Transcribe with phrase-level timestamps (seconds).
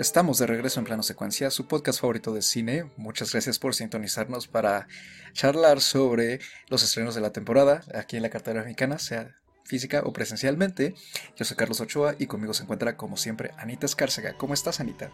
[0.00, 2.86] Estamos de regreso en plano secuencia, su podcast favorito de cine.
[2.96, 4.88] Muchas gracias por sintonizarnos para
[5.34, 6.40] charlar sobre
[6.70, 9.36] los estrenos de la temporada aquí en la cartera mexicana, sea
[9.66, 10.94] física o presencialmente.
[11.36, 14.32] Yo soy Carlos Ochoa y conmigo se encuentra, como siempre, Anita Escárcega.
[14.38, 15.10] ¿Cómo estás, Anita?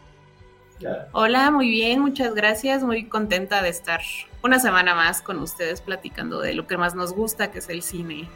[1.11, 2.85] Hola, muy bien, muchas gracias.
[2.85, 4.03] Muy contenta de estar
[4.45, 7.83] una semana más con ustedes platicando de lo que más nos gusta, que es el
[7.83, 8.29] cine.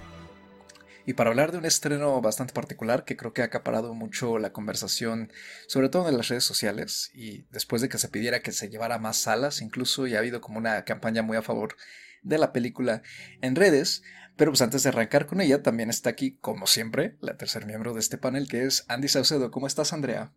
[1.11, 4.53] Y para hablar de un estreno bastante particular que creo que ha acaparado mucho la
[4.53, 5.33] conversación,
[5.67, 9.01] sobre todo en las redes sociales, y después de que se pidiera que se llevara
[9.01, 11.75] más salas, incluso ya ha habido como una campaña muy a favor
[12.23, 13.03] de la película
[13.43, 14.05] en redes.
[14.37, 17.93] Pero pues antes de arrancar con ella, también está aquí, como siempre, la tercer miembro
[17.93, 19.51] de este panel, que es Andy Saucedo.
[19.51, 20.31] ¿Cómo estás, Andrea?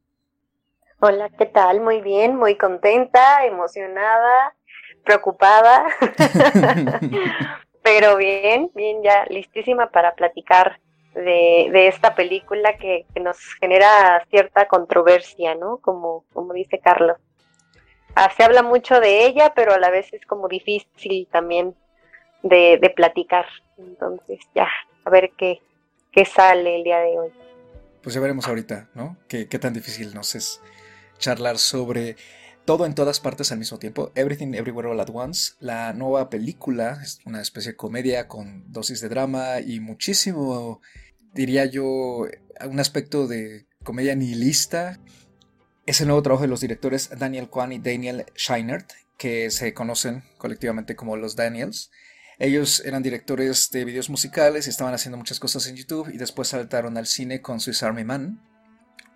[1.02, 1.82] Hola, ¿qué tal?
[1.82, 4.56] Muy bien, muy contenta, emocionada,
[5.06, 5.86] preocupada.
[7.84, 10.80] Pero bien, bien, ya listísima para platicar
[11.14, 15.78] de, esta película que, nos genera cierta controversia, ¿no?
[15.78, 17.17] Como, como dice Carlos.
[18.16, 21.75] Ah, se habla mucho de ella, pero a la vez es como difícil también
[22.42, 23.45] de, de platicar.
[23.78, 24.70] Entonces, ya,
[25.03, 25.62] a ver qué,
[26.12, 27.31] qué sale el día de hoy.
[28.02, 29.18] Pues ya veremos ahorita, ¿no?
[29.28, 30.62] Qué, qué tan difícil nos es
[31.18, 32.16] charlar sobre
[32.66, 34.11] todo en todas partes al mismo tiempo.
[34.16, 35.53] Everything Everywhere All at Once.
[35.59, 40.81] La nueva película es una especie de comedia con dosis de drama y muchísimo,
[41.34, 42.25] diría yo,
[42.66, 45.00] un aspecto de comedia nihilista.
[45.86, 50.23] Es el nuevo trabajo de los directores Daniel Kwan y Daniel Scheinert, que se conocen
[50.38, 51.91] colectivamente como los Daniels.
[52.39, 56.47] Ellos eran directores de videos musicales y estaban haciendo muchas cosas en YouTube y después
[56.47, 58.41] saltaron al cine con Swiss Army Man,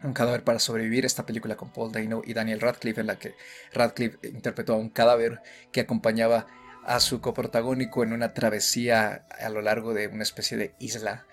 [0.08, 3.36] un cadáver para sobrevivir, esta película con Paul Dano y Daniel Radcliffe, en la que
[3.74, 6.48] Radcliffe interpretó a un cadáver que acompañaba
[6.84, 11.28] a su coprotagónico en una travesía a lo largo de una especie de isla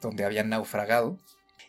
[0.00, 1.18] donde habían naufragado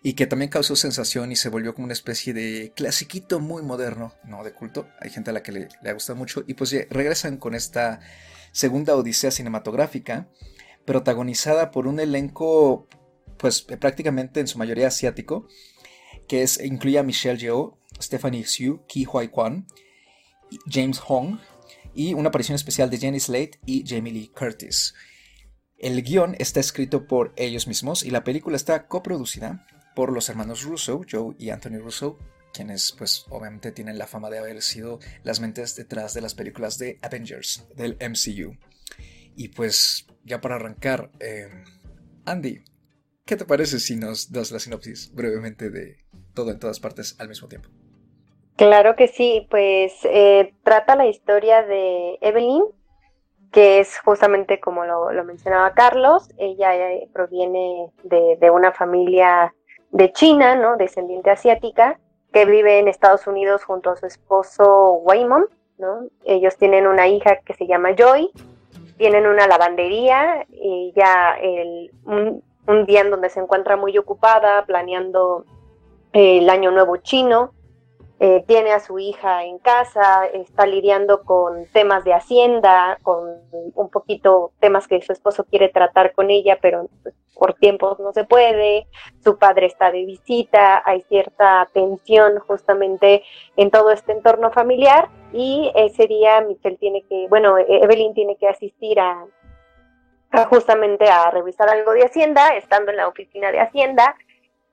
[0.04, 4.14] y que también causó sensación y se volvió como una especie de clasiquito muy moderno,
[4.24, 6.44] no de culto, hay gente a la que le, le gusta mucho.
[6.48, 8.00] Y pues regresan con esta
[8.52, 10.28] segunda odisea cinematográfica
[10.86, 12.88] protagonizada por un elenco
[13.38, 15.48] pues prácticamente en su mayoría asiático
[16.28, 19.66] que es, incluye a Michelle Yeoh, Stephanie Hsu, Ki Huai Kwan,
[20.70, 21.40] James Hong
[21.94, 24.94] y una aparición especial de Jenny Slate y Jamie Lee Curtis.
[25.78, 30.64] El guion está escrito por ellos mismos y la película está coproducida por los hermanos
[30.64, 32.18] Russo, Joe y Anthony Russo,
[32.54, 36.78] quienes pues obviamente tienen la fama de haber sido las mentes detrás de las películas
[36.78, 38.58] de Avengers del MCU.
[39.36, 41.50] Y pues ya para arrancar, eh,
[42.26, 42.64] Andy,
[43.26, 45.98] ¿qué te parece si nos das la sinopsis brevemente de
[46.38, 47.68] todo en todas partes al mismo tiempo.
[48.58, 52.64] Claro que sí, pues eh, trata la historia de Evelyn,
[53.52, 59.54] que es justamente como lo, mencionaba Carlos, ella eh, proviene de, una familia
[59.92, 60.78] de China, ¿no?
[60.78, 62.00] Descendiente asiática,
[62.32, 65.46] que vive en Estados Unidos junto a su esposo Waymon,
[65.80, 66.08] ¿no?
[66.24, 68.30] Ellos tienen una hija que se llama Joy,
[68.98, 75.46] tienen una lavandería y ya el, un día en donde se encuentra muy ocupada planeando
[76.14, 77.54] el Año Nuevo chino,
[78.20, 83.30] eh, tiene a su hija en casa, está lidiando con temas de hacienda, con
[83.76, 86.90] un poquito temas que su esposo quiere tratar con ella, pero
[87.36, 88.88] por tiempos no se puede,
[89.24, 93.22] su padre está de visita, hay cierta tensión justamente
[93.56, 98.48] en todo este entorno familiar y ese día Michelle tiene que, bueno, Evelyn tiene que
[98.48, 99.28] asistir a
[100.50, 104.16] justamente a revisar algo de Hacienda, estando en la oficina de Hacienda,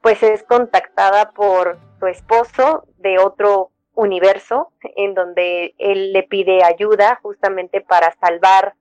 [0.04, 7.18] pues es contactada por su esposo de otro universo en donde él le pide ayuda
[7.22, 8.74] justamente para salvar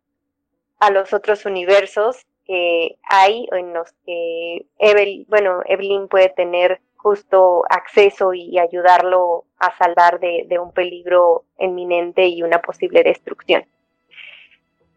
[0.80, 7.64] a los otros universos que hay en los que Evelyn, bueno, Evelyn puede tener justo
[7.70, 13.66] acceso y ayudarlo a salvar de, de un peligro inminente y una posible destrucción.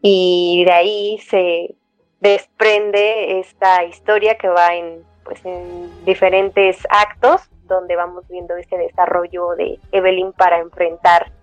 [0.01, 1.73] Y de ahí se
[2.19, 9.55] desprende esta historia que va en pues en diferentes actos donde vamos viendo ese desarrollo
[9.57, 11.33] de Evelyn para enfrentar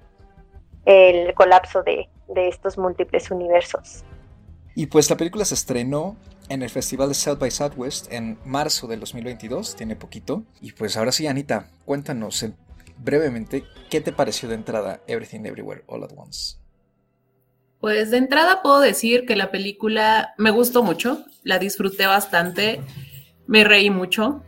[0.86, 4.02] el colapso de, estos múltiples universos.
[4.74, 6.16] Y pues la película se estrenó
[6.48, 10.44] en el Festival de South by Southwest en marzo del 2022, tiene poquito.
[10.62, 12.52] Y pues ahora sí, Anita, cuéntanos eh,
[12.96, 16.56] brevemente qué te pareció de entrada Everything Everywhere All at Once.
[17.80, 22.80] Pues de entrada puedo decir que la película me gustó mucho, la disfruté bastante
[23.46, 24.42] me reí mucho.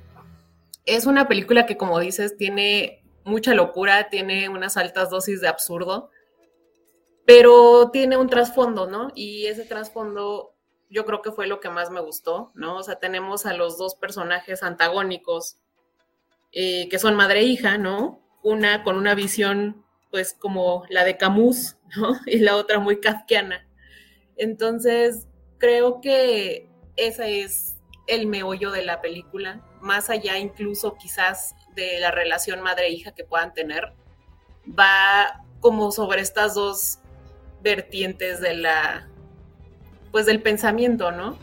[0.85, 6.11] Es una película que, como dices, tiene mucha locura, tiene unas altas dosis de absurdo,
[7.25, 9.11] pero tiene un trasfondo, ¿no?
[9.15, 10.55] Y ese trasfondo
[10.89, 12.77] yo creo que fue lo que más me gustó, ¿no?
[12.77, 15.59] O sea, tenemos a los dos personajes antagónicos
[16.53, 18.21] eh, que son madre e hija, ¿no?
[18.47, 22.19] una con una visión pues como la de Camus, ¿no?
[22.27, 23.67] Y la otra muy kafkiana.
[24.37, 25.27] Entonces,
[25.59, 27.76] creo que ese es
[28.07, 33.53] el meollo de la película, más allá incluso quizás de la relación madre-hija que puedan
[33.53, 33.93] tener,
[34.67, 36.99] va como sobre estas dos
[37.63, 39.09] vertientes de la,
[40.13, 41.39] pues del pensamiento, ¿no?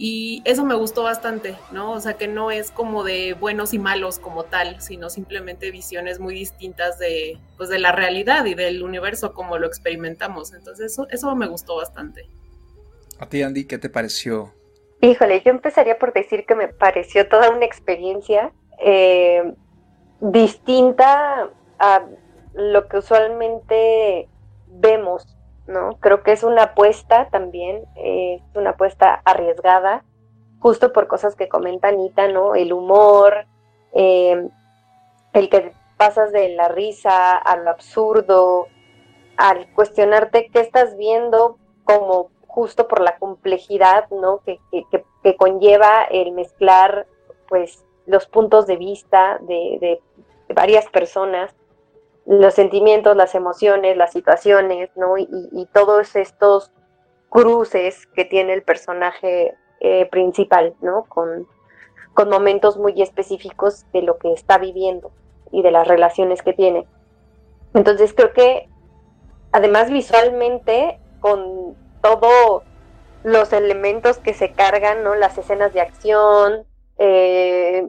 [0.00, 1.90] Y eso me gustó bastante, ¿no?
[1.90, 6.20] O sea, que no es como de buenos y malos como tal, sino simplemente visiones
[6.20, 10.52] muy distintas de, pues, de la realidad y del universo como lo experimentamos.
[10.52, 12.28] Entonces, eso, eso me gustó bastante.
[13.18, 14.54] A ti, Andy, ¿qué te pareció?
[15.00, 19.54] Híjole, yo empezaría por decir que me pareció toda una experiencia eh,
[20.20, 22.06] distinta a
[22.54, 24.28] lo que usualmente
[24.66, 25.98] vemos ¿no?
[26.00, 30.02] Creo que es una apuesta también, es una apuesta arriesgada,
[30.58, 32.54] justo por cosas que comenta Anita, ¿no?
[32.54, 33.46] El humor,
[33.92, 34.48] eh,
[35.34, 38.66] el que pasas de la risa a lo absurdo,
[39.36, 44.40] al cuestionarte qué estás viendo como justo por la complejidad, ¿no?
[44.44, 44.58] Que,
[45.22, 47.06] que, conlleva el mezclar,
[47.48, 49.78] pues, los puntos de vista de,
[50.48, 51.54] de varias personas
[52.28, 55.16] los sentimientos, las emociones, las situaciones, ¿no?
[55.16, 56.70] Y, todos estos
[57.30, 61.04] cruces que tiene el personaje eh, principal, ¿no?
[61.04, 61.46] Con,
[62.12, 65.10] con momentos muy específicos de lo que está viviendo
[65.52, 66.86] y de las relaciones que tiene.
[67.72, 68.68] Entonces creo que
[69.52, 72.62] además visualmente con todos
[73.24, 75.14] los elementos que se cargan, ¿no?
[75.14, 76.64] Las escenas de acción,
[76.98, 77.86] eh,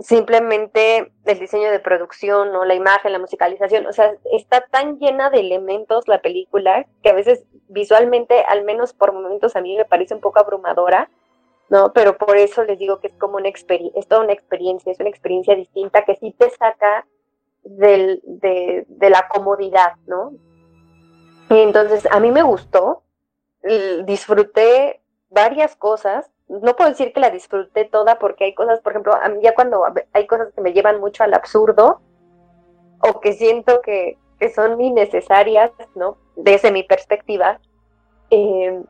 [0.00, 5.30] simplemente el diseño de producción, o La imagen, la musicalización, o sea, está tan llena
[5.30, 9.84] de elementos la película que a veces visualmente, al menos por momentos a mí me
[9.84, 11.10] parece un poco abrumadora,
[11.68, 11.92] ¿no?
[11.92, 15.00] Pero por eso les digo que es como una experiencia, es toda una experiencia, es
[15.00, 17.06] una experiencia distinta que sí te saca
[17.62, 20.32] del, de, de la comodidad, ¿no?
[21.50, 23.02] Y entonces, a mí me gustó,
[24.04, 25.00] disfruté
[25.30, 29.28] varias cosas, no puedo decir que la disfruté toda porque hay cosas, por ejemplo, a
[29.28, 32.00] mí ya cuando hay cosas que me llevan mucho al absurdo
[33.00, 34.18] o que siento que,
[34.54, 36.18] son innecesarias, ¿no?
[36.36, 37.60] Desde mi perspectiva,
[38.28, 38.82] eh,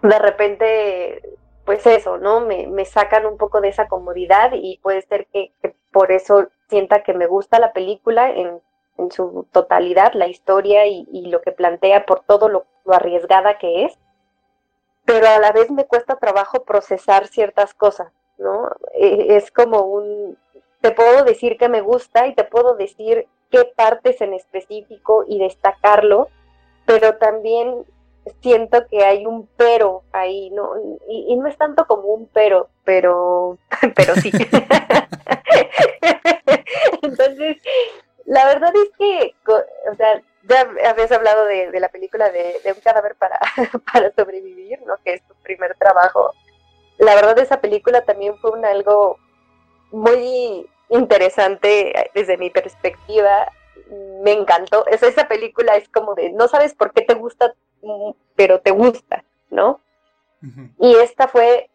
[0.00, 1.20] de repente,
[1.66, 2.40] pues eso, ¿no?
[2.40, 5.52] Me, me, sacan un poco de esa comodidad y puede ser que,
[5.92, 8.62] por eso sienta que me gusta la película en,
[8.98, 13.86] en su totalidad, la historia y, y, lo que plantea por todo lo arriesgada que
[13.86, 13.98] es
[15.04, 18.70] pero a la vez me cuesta trabajo procesar ciertas cosas, ¿no?
[18.94, 20.38] E, es como un,
[20.80, 25.38] te puedo decir que me gusta y te puedo decir qué partes en específico y
[25.38, 26.28] destacarlo,
[26.86, 27.84] pero también
[28.40, 30.72] siento que hay un pero ahí, ¿no?
[31.08, 33.58] Y, no es tanto como un pero, pero,
[33.94, 34.30] pero sí.
[37.02, 37.58] Entonces,
[38.34, 43.14] la verdad es que, o sea, ya habías hablado de, la película de, un cadáver
[43.14, 43.38] para,
[43.92, 44.94] para sobrevivir, ¿no?
[45.04, 46.32] Que es tu primer trabajo.
[46.98, 49.18] La verdad, esa película también fue un algo
[49.92, 53.46] muy interesante desde mi perspectiva.
[54.24, 54.84] Me encantó.
[54.88, 57.54] Esa, esa película es como de, no sabes por qué te gusta,
[58.34, 59.80] pero te gusta, ¿no?
[60.80, 61.70] Y esta fue,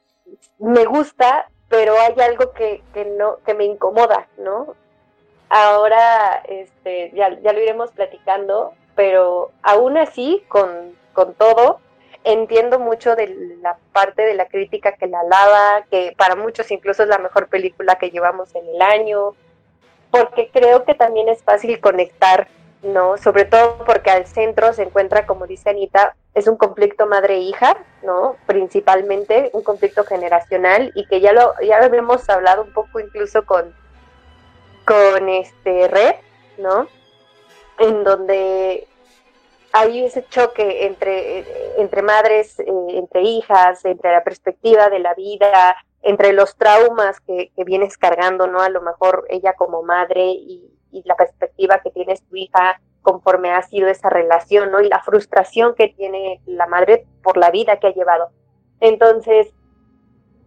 [0.60, 4.76] me gusta, pero hay algo que, que, no, que me incomoda, ¿no?
[5.50, 10.96] Ahora este, ya, lo iremos platicando, pero aún así, con,
[11.38, 11.82] todo,
[12.24, 17.04] entiendo mucho de la parte de la crítica que la alaba, que para muchos incluso
[17.04, 19.36] es la mejor película que llevamos en el año,
[20.12, 22.48] porque creo que también es fácil conectar,
[22.84, 23.18] ¿no?
[23.18, 28.38] Sobre todo porque al centro se encuentra, como dice Anita, es un conflicto madre-hija, ¿no?
[28.46, 33.74] Principalmente un conflicto generacional y que ya lo ya habíamos hablado un poco incluso con
[34.90, 36.16] con este Red,
[36.58, 36.88] ¿no?
[37.78, 38.88] En donde
[39.72, 41.46] hay ese choque entre,
[41.80, 47.52] entre madres, eh, entre hijas, entre la perspectiva de la vida, entre los traumas que,
[47.68, 48.62] vienes cargando, ¿no?
[48.62, 53.52] A lo mejor ella como madre y, y, la perspectiva que tiene su hija conforme
[53.52, 54.82] ha sido esa relación, ¿no?
[54.82, 58.32] Y la frustración que tiene la madre por la vida que ha llevado.
[58.80, 59.54] Entonces,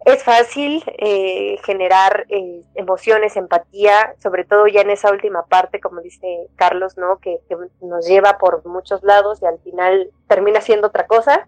[0.04, 6.00] es fácil eh, generar eh, emociones, empatía, sobre todo ya en esa última parte, como
[6.00, 7.18] dice Carlos, ¿no?
[7.18, 7.38] Que,
[7.80, 11.46] nos lleva por muchos lados y al final termina siendo otra cosa.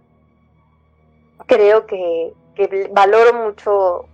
[1.47, 2.33] Creo que,
[2.93, 4.07] valoro mucho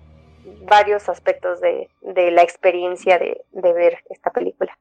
[0.63, 4.77] varios aspectos de, la experiencia de, de ver esta película.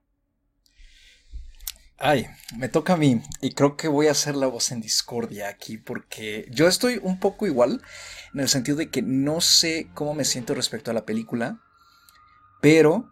[2.01, 5.49] Ay, me toca a mí y creo que voy a hacer la voz en discordia
[5.49, 7.81] aquí porque yo estoy un poco igual
[8.33, 11.59] en el sentido de que no sé cómo me siento respecto a la película,
[12.61, 13.09] pero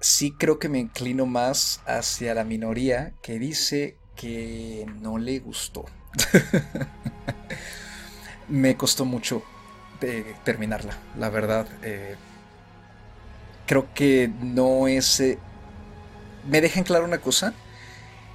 [0.00, 5.84] sí creo que me inclino más hacia la minoría que dice que no le gustó.
[8.48, 9.42] me costó mucho
[10.00, 11.66] de terminarla, la verdad.
[11.82, 12.16] Eh,
[13.66, 15.20] creo que no es...
[15.20, 15.38] Eh,
[16.48, 17.54] me deja en claro una cosa,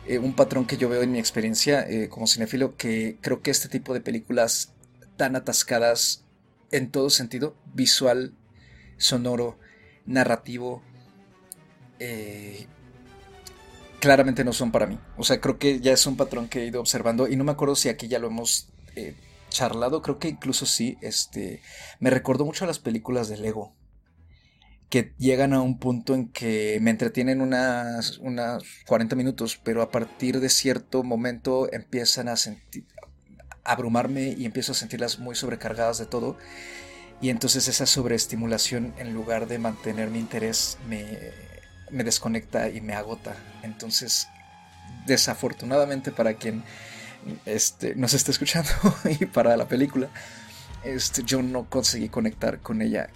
[0.05, 3.69] eh, un patrón que yo veo en mi experiencia como cinefilo, que creo que este
[3.69, 4.73] tipo de películas
[5.17, 6.23] tan atascadas
[6.71, 8.33] en todo sentido, visual,
[8.97, 9.57] sonoro,
[10.05, 10.81] narrativo,
[13.99, 14.99] claramente no son para mí.
[15.17, 17.51] O sea, creo que ya es un patrón que he ido observando y no me
[17.51, 18.69] acuerdo si aquí ya lo hemos
[19.49, 21.61] charlado, creo que incluso sí, este,
[21.99, 23.73] me recordó mucho a las películas de Lego,
[24.89, 29.91] que llegan a un punto en que me entretienen unas, unas 40 minutos, pero a
[29.91, 32.86] partir de cierto momento empiezan a sentir,
[33.65, 36.38] abrumarme y empiezo a sentirlas muy sobrecargadas de todo.
[37.20, 41.06] Y entonces esa sobreestimulación, en lugar de mantener mi interés, me,
[41.91, 43.36] me desconecta y me agota.
[43.63, 44.27] Entonces,
[45.06, 46.63] desafortunadamente para quien
[47.46, 48.70] este, nos está escuchando
[49.20, 50.10] y para la película,
[50.84, 53.10] este, yo no conseguí conectar con ella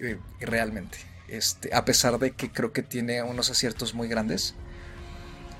[0.00, 0.98] eh, realmente.
[1.28, 4.54] Este, a pesar de que creo que tiene unos aciertos muy grandes.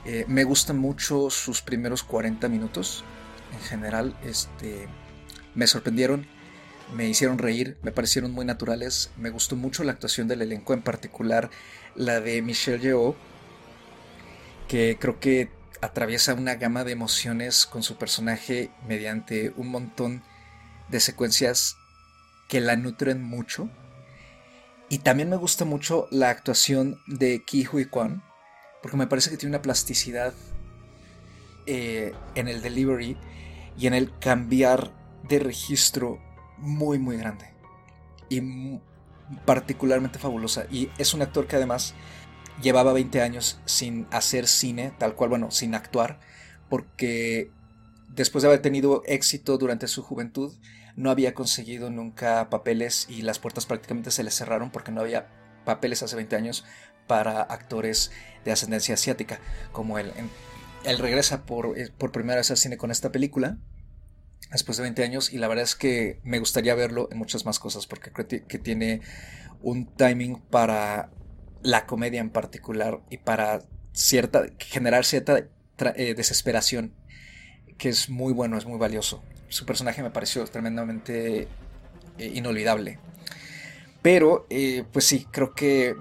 [0.04, 3.04] Eh, me gustan mucho sus primeros 40 minutos.
[3.52, 4.88] En general, este,
[5.54, 6.26] me sorprendieron,
[6.94, 9.10] me hicieron reír, me parecieron muy naturales.
[9.16, 11.50] Me gustó mucho la actuación del elenco, en particular
[11.94, 13.14] la de Michelle Yeoh,
[14.68, 20.22] que creo que atraviesa una gama de emociones con su personaje mediante un montón
[20.88, 21.76] de secuencias
[22.48, 23.70] que la nutren mucho.
[24.90, 28.24] Y también me gusta mucho la actuación de Ki Hui Kwan,
[28.82, 30.34] porque me parece que tiene una plasticidad
[31.66, 33.16] eh, en el delivery
[33.78, 34.92] y en el cambiar
[35.28, 36.18] de registro
[36.58, 37.54] muy, muy grande.
[38.28, 38.80] Y
[39.44, 40.66] particularmente fabulosa.
[40.72, 41.94] Y es un actor que además
[42.60, 46.18] llevaba 20 años sin hacer cine, tal cual, bueno, sin actuar,
[46.68, 47.52] porque
[48.08, 50.52] después de haber tenido éxito durante su juventud,
[50.96, 55.28] no había conseguido nunca papeles y las puertas prácticamente se le cerraron porque no había
[55.64, 56.64] papeles hace 20 años
[57.06, 58.12] para actores
[58.44, 59.40] de ascendencia asiática,
[59.72, 60.12] como él.
[60.84, 63.58] Él regresa por, eh, por primera vez al cine con esta película,
[64.50, 67.58] después de 20 años, y la verdad es que me gustaría verlo en muchas más
[67.58, 69.02] cosas, porque creo que tiene
[69.62, 71.10] un timing para
[71.62, 73.60] la comedia en particular y para
[73.92, 75.48] cierta, generar cierta
[75.96, 76.94] eh, desesperación
[77.80, 79.22] que es muy bueno, es muy valioso.
[79.48, 81.48] Su personaje me pareció tremendamente
[82.18, 82.98] eh, inolvidable.
[84.02, 85.96] Pero, eh, pues sí, creo que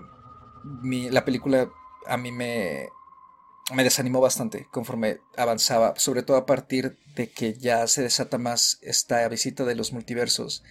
[0.83, 1.69] la película
[2.05, 2.89] a mí me,
[3.73, 8.79] me desanimó bastante conforme avanzaba, sobre todo a partir de que ya se desata más
[8.81, 10.63] esta visita de los multiversos,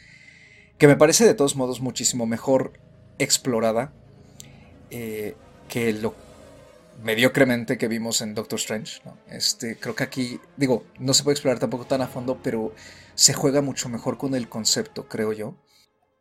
[0.76, 2.74] que me parece de todos modos muchísimo mejor
[3.18, 3.94] explorada
[4.90, 5.36] eh,
[5.70, 6.14] que lo
[7.02, 9.00] mediocremente que vimos en Doctor Strange.
[9.28, 12.74] Este, creo que aquí, digo, no se puede explorar tampoco tan a fondo, pero
[13.14, 15.56] se juega mucho mejor con el concepto, creo yo.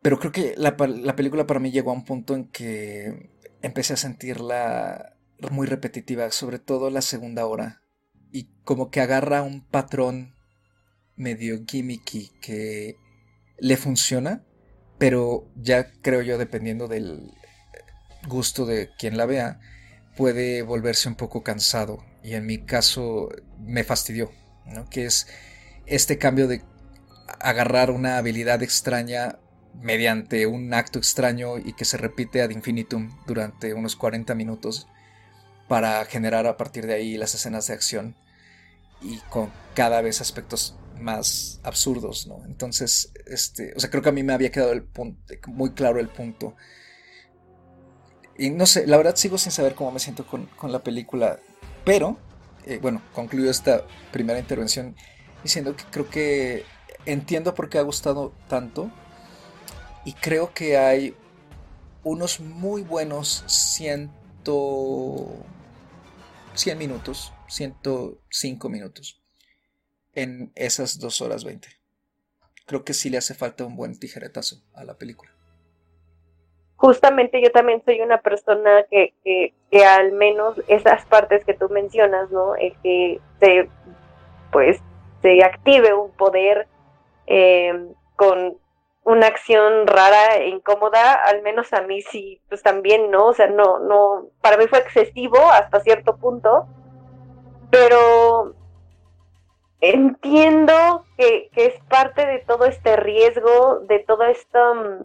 [0.01, 3.31] Pero creo que la, la película para mí llegó a un punto en que
[3.61, 5.17] empecé a sentirla
[5.51, 7.81] muy repetitiva, sobre todo la segunda hora.
[8.31, 10.35] Y como que agarra un patrón
[11.15, 12.95] medio gimmicky que
[13.59, 14.45] le funciona,
[14.97, 17.31] pero ya creo yo dependiendo del
[18.27, 19.59] gusto de quien la vea,
[20.17, 22.03] puede volverse un poco cansado.
[22.23, 24.31] Y en mi caso me fastidió,
[24.65, 24.89] ¿no?
[24.89, 25.27] Que es
[25.85, 26.63] este cambio de
[27.39, 29.39] agarrar una habilidad extraña
[29.79, 34.87] mediante un acto extraño y que se repite ad infinitum durante unos 40 minutos
[35.67, 38.15] para generar a partir de ahí las escenas de acción
[39.01, 42.43] y con cada vez aspectos más absurdos, ¿no?
[42.45, 45.99] Entonces, este, o sea, creo que a mí me había quedado el punto, muy claro
[45.99, 46.55] el punto
[48.37, 51.39] y no sé, la verdad sigo sin saber cómo me siento con, la película.
[51.83, 52.17] Pero,
[52.65, 54.95] eh, bueno, concluyo esta primera intervención
[55.43, 56.65] diciendo que creo que
[57.05, 58.91] entiendo por qué ha gustado tanto.
[60.05, 61.15] Y creo que hay
[62.03, 65.35] unos muy buenos ciento...
[66.53, 69.21] 100 minutos, 105 minutos
[70.13, 71.67] en esas 2 horas 20.
[72.65, 75.36] Creo que sí le hace falta un buen tijeretazo a la película
[76.77, 82.31] justamente yo también soy una persona que, que, al menos esas partes que tú mencionas,
[82.31, 82.55] ¿no?
[82.55, 83.67] El que se,
[84.51, 84.79] pues,
[85.21, 86.67] se active un poder
[87.25, 87.73] eh,
[88.15, 88.57] con
[89.03, 93.27] una acción rara e incómoda, al menos a mí sí, pues también, ¿no?
[93.27, 96.67] O sea, no, no, para mí fue excesivo hasta cierto punto,
[97.71, 98.53] pero
[99.81, 105.03] entiendo que, que es parte de todo este riesgo, de todo esto, mm,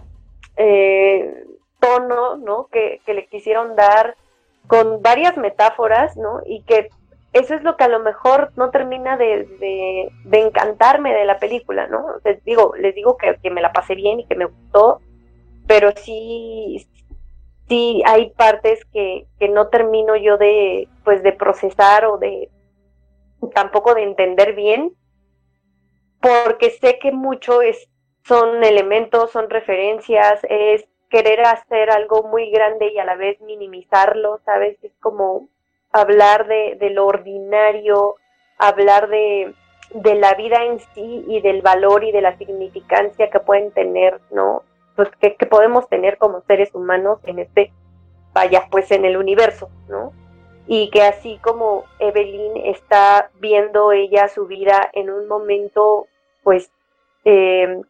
[0.57, 1.45] eh,
[1.83, 2.69] tono, ¿no?
[2.69, 4.17] Que, que le quisieron dar
[4.69, 6.41] con varias metáforas, ¿no?
[6.47, 6.89] Y que
[7.33, 9.49] eso es lo que a lo mejor no termina de,
[10.25, 12.05] de, encantarme de la película, ¿no?
[12.25, 15.01] Les digo, les digo que, que, me la pasé bien y que me gustó,
[15.67, 16.87] pero sí,
[17.69, 22.51] sí hay partes que, que no termino yo de, pues, de procesar o de,
[23.55, 24.95] tampoco de entender bien,
[26.21, 27.89] porque sé que mucho es,
[28.25, 34.41] son elementos, son referencias, es querer hacer algo muy grande y a la vez minimizarlo,
[34.47, 34.83] ¿sabes?
[34.83, 35.47] Es como
[35.93, 38.17] hablar de, de lo ordinario,
[38.57, 39.55] hablar de,
[39.93, 44.63] la vida en sí y del valor y de la significancia que pueden tener, ¿no?
[44.97, 47.71] Pues que, que, podemos tener como seres humanos en este,
[48.33, 50.15] vaya, pues en el universo, ¿no?
[50.67, 56.07] Y que así como Evelyn está viendo ella su vida en un momento,
[56.43, 56.71] pues,
[57.27, 57.83] eh,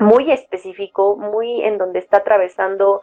[0.00, 3.02] muy específico, muy en donde está atravesando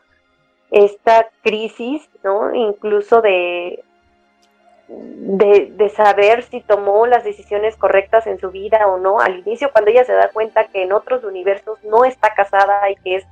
[0.72, 2.54] esta crisis, ¿no?
[2.54, 3.84] Incluso de,
[4.89, 9.20] de, saber si tomó las decisiones correctas en su vida o no.
[9.20, 12.96] Al inicio, cuando ella se da cuenta que en otros universos no está casada y
[12.98, 13.27] que es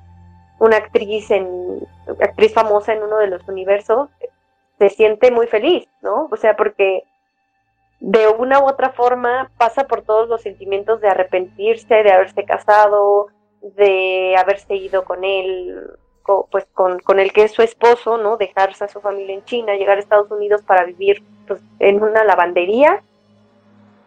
[0.60, 1.86] una actriz en
[2.22, 4.10] actriz famosa en uno de los universos,
[4.78, 6.30] se siente muy feliz, ¿no?
[6.32, 7.04] O sea, porque
[8.00, 13.28] de una u otra forma pasa por todos los sentimientos de arrepentirse, de haberse casado,
[13.76, 15.98] de haberse ido con él
[16.50, 18.38] pues con, el que es su esposo, ¿no?
[18.38, 22.24] Dejarse a su familia en China, llegar a Estados Unidos para vivir pues, en una
[22.24, 23.04] lavandería.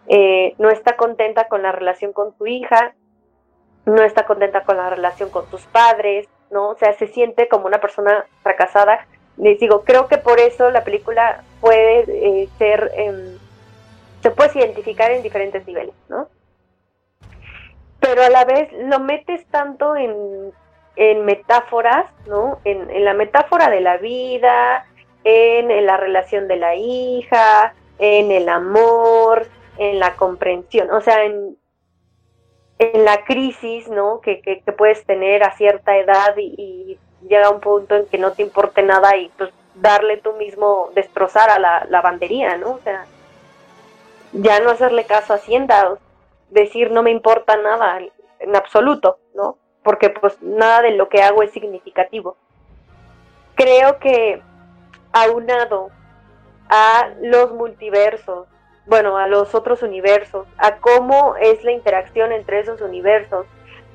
[0.09, 2.95] Eh, no está contenta con la relación con su hija,
[3.87, 6.71] no está contenta con la relación con sus padres, ¿no?
[6.71, 9.07] O sea, se siente como una persona fracasada.
[9.37, 13.39] Les digo, creo que por eso la película puede eh, ser, em,
[14.23, 16.27] se puede identificar en diferentes niveles, ¿no?
[18.01, 20.53] Pero a la vez lo metes tanto en
[20.99, 22.59] en metáforas, ¿no?
[22.65, 24.85] En, la metáfora de la vida,
[25.23, 29.47] en, la relación de la hija, en el amor,
[29.79, 31.57] en la comprensión, o sea, en,
[32.95, 34.21] la crisis, ¿no?
[34.21, 38.43] Que, que, puedes tener a cierta edad y, llega un punto en que no te
[38.43, 42.73] importe nada y pues darle tú mismo, destrozar a la lavandería, ¿no?
[42.73, 43.07] O sea,
[44.33, 45.99] ya no hacerle caso a Hacienda,
[46.51, 48.01] decir no me importa nada
[48.41, 49.57] en absoluto, ¿no?
[49.89, 52.37] porque pues nada de lo que hago es significativo.
[53.55, 54.43] Creo que
[55.13, 55.89] aunado
[56.69, 58.47] a los multiversos,
[58.85, 63.47] bueno, a los otros universos, a cómo es la interacción entre esos universos,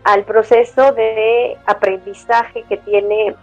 [0.04, 3.36] al proceso de aprendizaje que tiene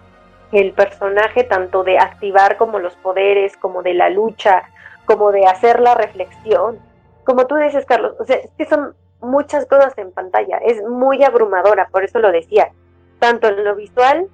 [0.51, 4.64] el personaje, tanto de activar como los poderes, como de la lucha,
[5.05, 6.81] como de hacer la reflexión.
[7.24, 11.22] Como tú dices, Carlos, o sea, es que son muchas cosas en pantalla, es muy
[11.22, 12.72] abrumadora, por eso lo decía,
[13.18, 14.28] tanto en lo visual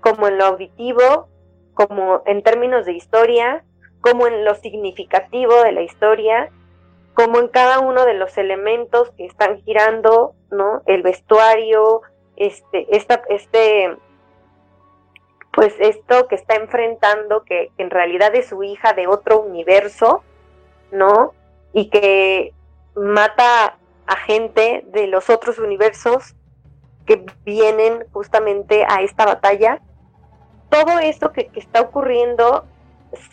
[0.00, 1.28] como en lo auditivo,
[1.74, 3.64] como en términos de historia,
[4.00, 6.50] como en lo significativo de la historia,
[7.14, 10.82] como en cada uno de los elementos que están girando, ¿no?
[10.86, 12.02] El vestuario,
[12.36, 13.94] este, esta, este,
[15.52, 20.22] pues esto que está enfrentando, que, que en realidad es su hija de otro universo,
[20.92, 21.34] ¿no?
[21.72, 22.52] Y que
[22.94, 26.34] mata a gente de los otros universos
[27.06, 29.80] que vienen justamente a esta batalla.
[30.68, 32.64] Todo esto que, está ocurriendo,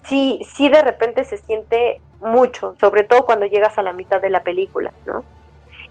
[0.05, 4.29] sí, sí de repente se siente mucho, sobre todo cuando llegas a la mitad de
[4.29, 5.23] la película, ¿no?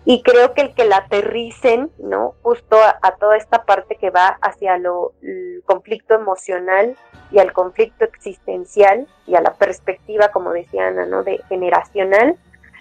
[0.08, 2.36] Y creo que el que la aterricen, ¿no?
[2.42, 6.96] Justo a, toda esta parte que va hacia lo, el conflicto emocional
[7.32, 11.24] y al conflicto existencial y a la perspectiva, como decía Ana, ¿no?
[11.24, 12.36] De generacional,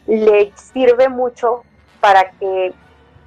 [0.05, 1.63] le sirve mucho
[1.99, 2.73] para que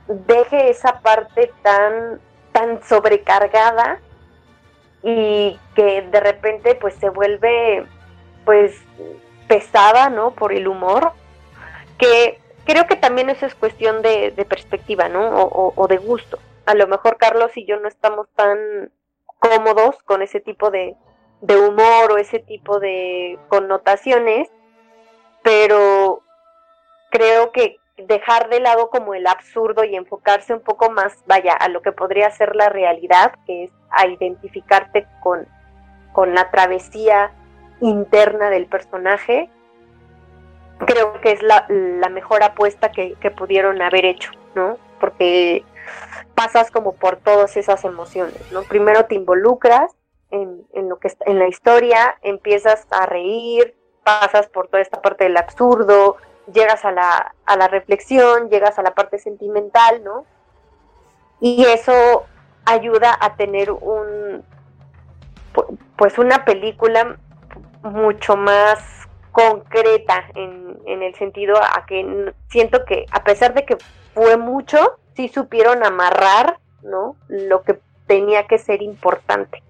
[0.06, 2.20] deje esa parte tan,
[2.52, 3.98] tan sobrecargada
[5.02, 7.84] y que de repente pues se vuelve
[8.44, 8.76] pues
[9.48, 10.30] pesada, ¿no?
[10.30, 11.10] Por el humor,
[11.98, 15.26] que creo que también eso es cuestión de, perspectiva, ¿no?
[15.30, 16.38] O, de gusto.
[16.66, 18.92] A lo mejor Carlos y yo no estamos tan
[19.38, 20.94] cómodos con ese tipo de,
[21.40, 24.50] de humor o ese tipo de connotaciones,
[25.42, 26.20] pero
[27.10, 31.70] creo que dejar de lado como el absurdo y enfocarse un poco más, vaya, a
[31.70, 35.48] lo que podría ser la realidad, que es a identificarte con,
[36.12, 37.32] con la travesía
[37.80, 39.48] interna del personaje,
[40.78, 41.66] creo que es la,
[42.10, 44.78] mejor apuesta que, pudieron haber hecho, ¿no?
[45.00, 45.64] Porque
[46.34, 48.62] pasas como por todas esas emociones, ¿no?
[48.62, 49.92] Primero te involucras
[50.30, 55.24] en, en, lo que en la historia, empiezas a reír, pasas por toda esta parte
[55.24, 56.16] del absurdo,
[56.52, 60.24] llegas a la, a la reflexión, llegas a la parte sentimental, ¿no?
[61.40, 62.26] Y eso
[62.64, 64.44] ayuda a tener un,
[65.96, 67.16] pues una película
[67.82, 68.97] mucho más
[69.38, 73.76] concreta en, en el sentido a que siento que a pesar de que
[74.12, 77.14] fue mucho, sí supieron amarrar, ¿no?
[77.28, 79.62] Lo que tenía que ser importante.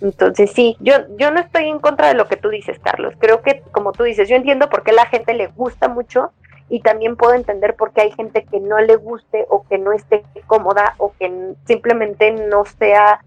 [0.00, 3.14] Entonces sí, yo, yo no estoy en contra de lo que tú dices, Carlos.
[3.18, 6.30] Creo que, como tú dices, yo entiendo por qué la gente le gusta mucho
[6.68, 9.92] y también puedo entender por qué hay gente que no le guste o que no
[9.92, 13.24] esté cómoda o que simplemente no sea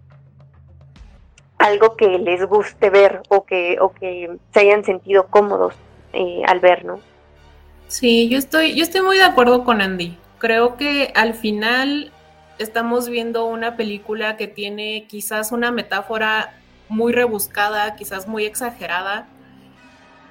[1.64, 5.74] algo que les guste ver o que, o que se hayan sentido cómodos
[6.12, 7.00] eh, al ver, ¿no?
[7.88, 10.18] Sí, yo estoy, yo estoy muy de acuerdo con Andy.
[10.40, 12.12] Creo que al final
[12.60, 16.54] estamos viendo una película que tiene quizás una metáfora
[16.90, 19.30] muy rebuscada, quizás muy exagerada,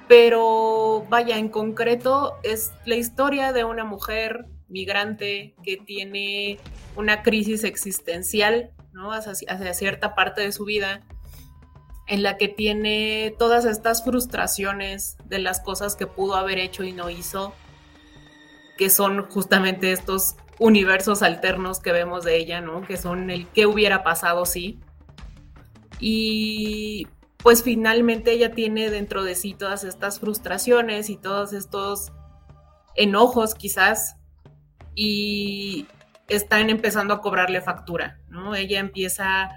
[0.07, 6.59] pero vaya, en concreto es la historia de una mujer migrante que tiene
[6.95, 9.11] una crisis existencial, ¿no?
[9.11, 11.01] Hacia, cierta parte de su vida,
[12.07, 16.91] en la que tiene todas estas frustraciones de las cosas que pudo haber hecho y
[16.91, 17.53] no hizo,
[18.77, 22.81] que son justamente estos universos alternos que vemos de ella, ¿no?
[22.81, 24.79] Que son el qué hubiera pasado si.
[25.99, 32.11] Y pues finalmente ella tiene dentro de sí todas estas frustraciones y todos estos
[32.95, 34.17] enojos quizás
[34.95, 35.87] y
[36.27, 38.55] están empezando a cobrarle factura, ¿no?
[38.55, 39.49] Ella empieza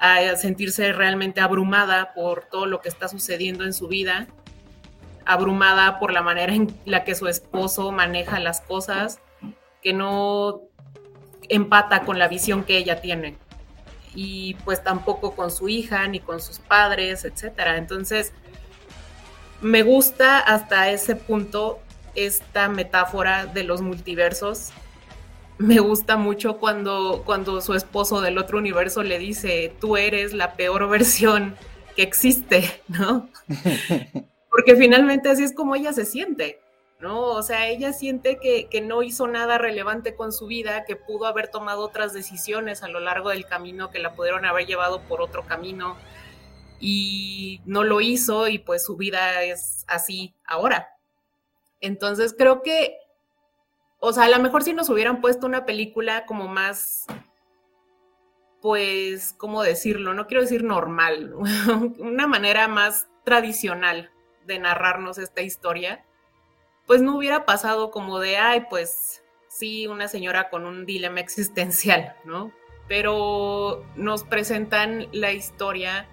[0.00, 4.26] a sentirse realmente abrumada por todo lo que está sucediendo en su vida,
[5.24, 9.20] abrumada por la manera en la que su esposo maneja las cosas,
[9.82, 10.62] que no
[11.48, 13.36] empata con la visión que ella tiene
[14.14, 17.76] y pues tampoco con su hija ni con sus padres, etcétera.
[17.76, 18.32] Entonces,
[19.60, 21.80] me gusta hasta ese punto
[22.14, 24.70] esta metáfora de los multiversos.
[25.60, 30.54] Me gusta mucho cuando, cuando su esposo del otro universo le dice, tú eres la
[30.54, 31.54] peor versión
[31.94, 33.28] que existe, ¿no?
[34.50, 36.60] Porque finalmente así es como ella se siente.
[36.98, 37.20] ¿no?
[37.22, 41.48] O sea, ella siente que, no hizo nada relevante con su vida, que pudo haber
[41.48, 45.44] tomado otras decisiones a lo largo del camino, que la pudieron haber llevado por otro
[45.46, 45.96] camino
[46.78, 50.88] y no lo hizo y pues su vida es así ahora.
[51.80, 52.96] Entonces creo que,
[54.00, 57.06] o sea, a lo mejor si nos hubieran puesto una película como más,
[58.60, 60.14] pues, ¿cómo decirlo?
[60.14, 61.34] No quiero decir normal,
[61.98, 64.10] una manera más tradicional
[64.46, 66.04] de narrarnos esta historia
[66.90, 72.16] pues no hubiera pasado como de, ay, pues sí, una señora con un dilema existencial,
[72.24, 72.50] ¿no?
[72.88, 76.08] Pero nos presentan la historia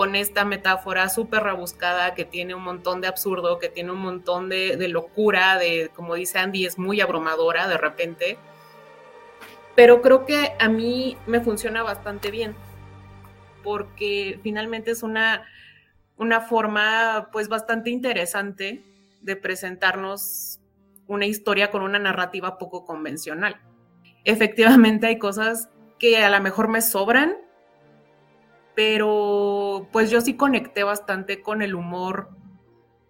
[0.00, 4.48] con esta metáfora súper rebuscada que tiene un montón de absurdo, que tiene un montón
[4.48, 8.38] de, de, locura, de, como dice Andy, es muy abrumadora de repente.
[9.76, 12.56] Pero creo que a mí me funciona bastante bien,
[13.62, 15.46] porque finalmente es una,
[16.16, 18.82] una forma pues bastante interesante
[19.20, 20.60] de presentarnos
[21.08, 23.60] una historia con una narrativa poco convencional.
[24.24, 27.36] Efectivamente hay cosas que a lo mejor me sobran,
[28.74, 29.49] pero
[29.92, 32.30] pues yo sí conecté bastante con el humor,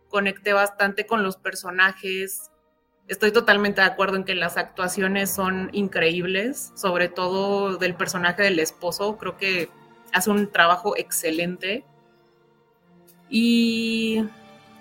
[0.09, 2.51] conecté bastante con los personajes.
[3.09, 8.59] Estoy totalmente de acuerdo en que las actuaciones son increíbles, sobre todo del personaje del
[8.59, 9.69] esposo, creo que
[10.13, 11.85] hace un trabajo excelente.
[13.29, 14.25] Y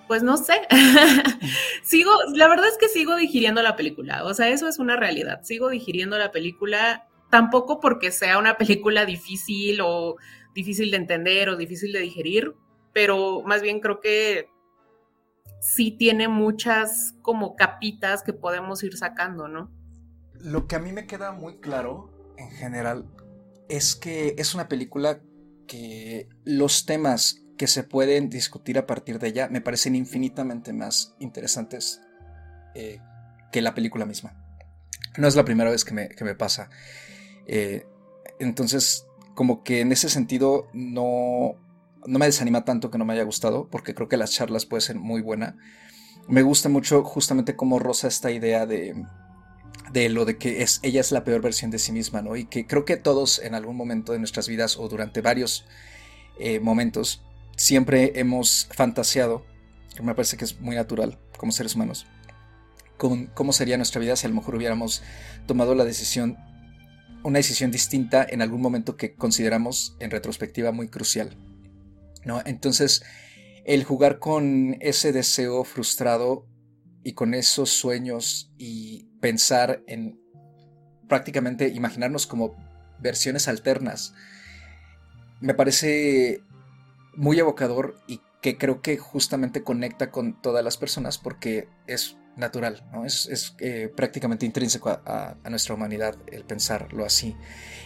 [0.08, 0.68] pues no sé,
[1.84, 5.44] sigo, la verdad es que sigo digiriendo la película, o sea, eso es una realidad,
[5.44, 10.16] sigo digiriendo la película, tampoco porque sea una película difícil o
[10.54, 12.54] difícil de entender o difícil de digerir,
[12.94, 14.50] pero más bien creo que
[15.62, 19.72] sí tiene muchas como capitas que podemos ir sacando, ¿no?
[20.34, 23.06] Lo que a mí me queda muy claro en general
[23.68, 25.22] es que es una película
[25.68, 31.16] que los temas que se pueden discutir a partir de ella me parecen infinitamente más
[31.20, 32.02] interesantes
[32.74, 33.00] eh,
[33.52, 34.34] que la película misma.
[35.18, 36.70] No es la primera vez que me, pasa.
[37.48, 37.86] Eh,
[38.40, 41.56] entonces, como que en ese sentido no,
[42.06, 44.82] no me desanima tanto que no me haya gustado, porque creo que las charlas pueden
[44.82, 45.56] ser muy buenas.
[46.28, 49.04] Me gusta mucho justamente cómo rosa esta idea de,
[49.92, 52.36] de lo de que es, ella es la peor versión de sí misma, ¿no?
[52.36, 55.66] Y que creo que todos en algún momento de nuestras vidas o durante varios
[56.40, 57.24] eh, momentos
[57.56, 59.46] siempre hemos fantaseado,
[59.96, 62.06] que me parece que es muy natural como seres humanos,
[62.98, 65.04] con cómo sería nuestra vida si a lo mejor hubiéramos
[65.48, 66.38] tomado la decisión,
[67.24, 71.38] una decisión distinta en algún momento que consideramos en retrospectiva muy crucial.
[72.26, 72.42] ¿no?
[72.46, 73.04] Entonces,
[73.66, 76.48] el jugar con ese deseo frustrado
[77.04, 80.20] y con esos sueños y pensar en
[81.08, 82.56] prácticamente imaginarnos como
[83.00, 84.14] versiones alternas,
[85.40, 86.44] me parece
[87.16, 92.84] muy evocador y que creo que justamente conecta con todas las personas porque es natural,
[92.92, 93.06] ¿no?
[93.06, 97.36] es, eh, prácticamente intrínseco a, nuestra humanidad el pensarlo así.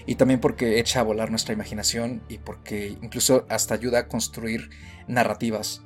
[0.05, 4.69] Y también porque echa a volar nuestra imaginación y porque incluso hasta ayuda a construir
[5.07, 5.81] narrativas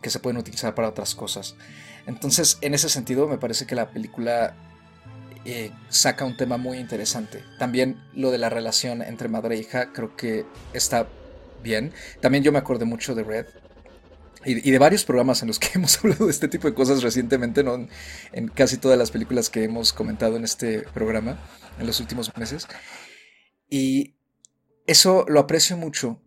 [0.00, 1.56] que se pueden utilizar para otras cosas.
[2.06, 4.54] Entonces, en ese sentido, me parece que la película
[5.44, 7.42] eh, saca un tema muy interesante.
[7.58, 11.08] También lo de la relación entre madre e hija creo que está
[11.62, 11.92] bien.
[12.20, 13.46] También yo me acordé mucho de Red,
[14.44, 17.62] y, de varios programas en los que hemos hablado de este tipo de cosas recientemente,
[17.62, 17.86] ¿no?
[18.32, 21.38] en casi todas las películas que hemos comentado en este programa
[21.78, 22.66] en los últimos meses.
[23.68, 24.16] Y
[24.86, 26.20] eso lo aprecio mucho,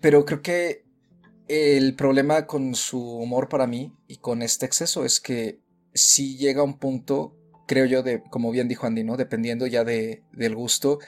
[0.00, 0.84] pero creo que
[1.48, 5.60] el problema con su humor para mí y con este exceso es que
[5.94, 9.16] si llega a un punto, creo yo, de, como bien dijo Andy, ¿no?
[9.16, 10.98] Dependiendo ya de, del gusto.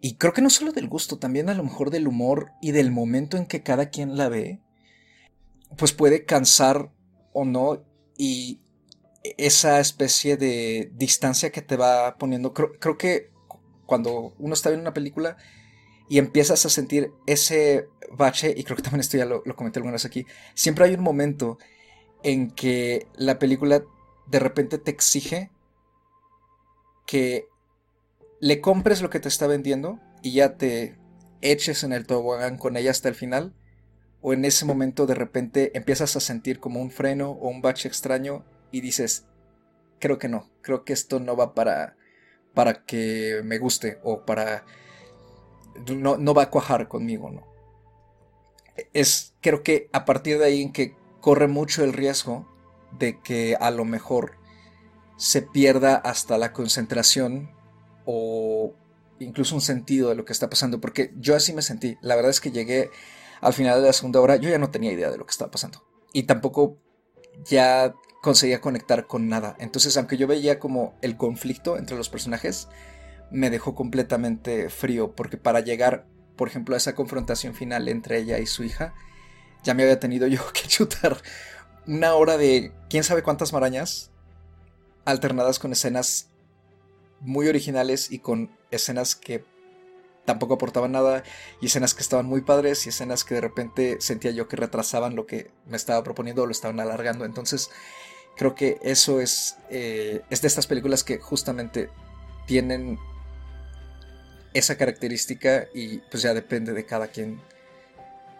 [0.00, 2.90] Y creo que no solo del gusto, también a lo mejor del humor y del
[2.90, 4.60] momento en que cada quien la ve
[5.76, 6.90] pues puede cansar
[7.32, 7.84] o no
[8.16, 8.60] y
[9.36, 13.30] esa especie de distancia que te va poniendo, creo, que
[13.86, 15.36] cuando uno está viendo una película
[16.08, 19.78] y empiezas a sentir ese bache, y creo que también esto ya lo, lo comenté
[19.78, 21.58] alguna vez aquí, siempre hay un momento
[22.22, 23.82] en que la película
[24.26, 25.50] de repente te exige
[27.06, 27.46] que
[28.40, 30.98] le compres lo que te está vendiendo y ya te
[31.40, 33.54] eches en el tobogán con ella hasta el final
[34.22, 37.88] o en ese momento de repente empiezas a sentir como un freno o un bache
[37.88, 39.26] extraño y dices,
[39.98, 41.96] creo que no, creo que esto no va para,
[42.54, 44.64] para que me guste o para...
[45.88, 47.46] No, no va a cuajar conmigo, ¿no?
[48.92, 52.48] Es, creo que a partir de ahí en que corre mucho el riesgo
[52.98, 54.36] de que a lo mejor
[55.16, 57.50] se pierda hasta la concentración
[58.04, 58.74] o
[59.18, 61.96] incluso un sentido de lo que está pasando, porque yo así me sentí.
[62.02, 62.90] La verdad es que llegué
[63.42, 65.50] al final de la segunda hora yo ya no tenía idea de lo que estaba
[65.50, 65.84] pasando.
[66.12, 66.78] Y tampoco
[67.44, 69.56] ya conseguía conectar con nada.
[69.58, 72.68] Entonces, aunque yo veía como el conflicto entre los personajes,
[73.30, 78.38] me dejó completamente frío, porque para llegar, por ejemplo, a esa confrontación final entre ella
[78.38, 78.94] y su hija,
[79.64, 81.20] ya me había tenido yo que chutar
[81.86, 84.12] una hora de quién sabe cuántas marañas,
[85.04, 86.28] alternadas con escenas
[87.20, 89.44] muy originales y con escenas que
[90.24, 91.24] tampoco aportaban nada
[91.60, 95.16] y escenas que estaban muy padres y escenas que de repente sentía yo que retrasaban
[95.16, 97.24] lo que me estaba proponiendo o lo estaban alargando.
[97.24, 97.70] Entonces
[98.36, 101.90] creo que eso es, eh, es de estas películas que justamente
[102.46, 102.98] tienen
[104.54, 107.40] esa característica y pues ya depende de cada quien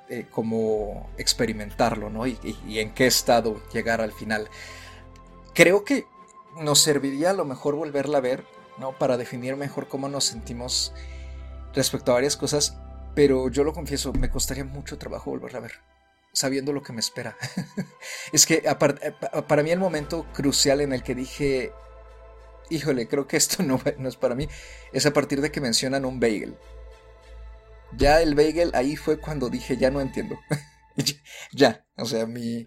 [0.09, 2.27] eh, cómo experimentarlo, ¿no?
[2.27, 4.49] Y, y, en qué estado llegar al final.
[5.55, 6.07] Creo que
[6.59, 8.45] nos serviría a lo mejor volverla a ver,
[8.79, 8.92] ¿no?
[8.99, 10.92] Para definir mejor cómo nos sentimos
[11.74, 12.76] respecto a varias cosas,
[13.14, 15.72] pero yo lo confieso, me costaría mucho trabajo volverla a ver,
[16.32, 17.37] sabiendo lo que me espera.
[18.32, 21.72] es que eh, para mí el momento crucial en el que dije,
[22.70, 24.48] híjole, creo que esto no, es para mí,
[24.92, 26.56] es a partir de que mencionan un bagel.
[27.96, 30.38] Ya el bagel ahí fue cuando dije, ya no entiendo.
[31.52, 32.66] ya, o sea, mi...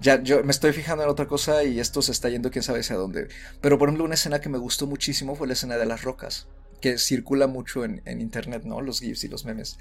[0.00, 2.80] Ya, yo me estoy fijando en otra cosa y esto se está yendo quién sabe
[2.80, 3.26] hacia dónde.
[3.60, 6.46] Pero por ejemplo, una escena que me gustó muchísimo fue la escena de las rocas
[6.80, 8.80] que circula mucho en, internet, ¿no?
[8.80, 9.78] Los GIFs y los memes.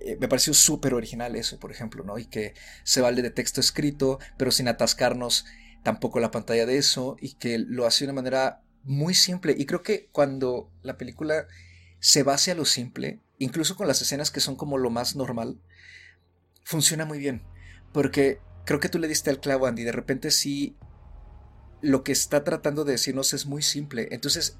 [0.00, 2.18] Eh, me pareció súper original eso, por ejemplo, ¿no?
[2.18, 5.44] Y que se vale de texto escrito, pero sin atascarnos
[5.82, 9.54] tampoco la pantalla de eso, y que lo hace de una manera muy simple.
[9.56, 11.46] Y creo que cuando la película
[12.00, 15.58] se base a lo simple, incluso con las escenas que son como lo más normal,
[16.64, 17.42] funciona muy bien.
[17.92, 19.84] Porque creo que tú le diste al clavo, Andy.
[19.84, 20.76] De repente sí,
[21.80, 24.08] lo que está tratando de decirnos es muy simple.
[24.12, 24.56] Entonces,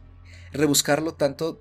[0.53, 1.61] rebuscarlo tanto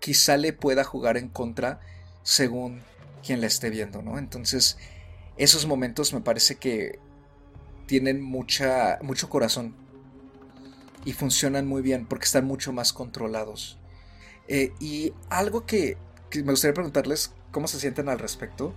[0.00, 1.80] quizá le pueda jugar en contra
[2.22, 2.82] según
[3.24, 4.18] quien la esté viendo, ¿no?
[4.18, 4.76] Entonces,
[5.36, 6.98] esos momentos me parece que
[7.86, 9.74] tienen mucha, mucho corazón
[11.04, 13.78] y funcionan muy bien porque están mucho más controlados.
[14.48, 15.96] Eh, y algo que,
[16.30, 18.74] que, me gustaría preguntarles cómo se sienten al respecto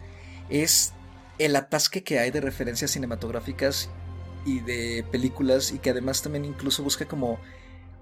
[0.49, 0.93] es
[1.39, 3.89] el atasque que hay de referencias cinematográficas
[4.45, 7.39] y de películas y que además también incluso busca como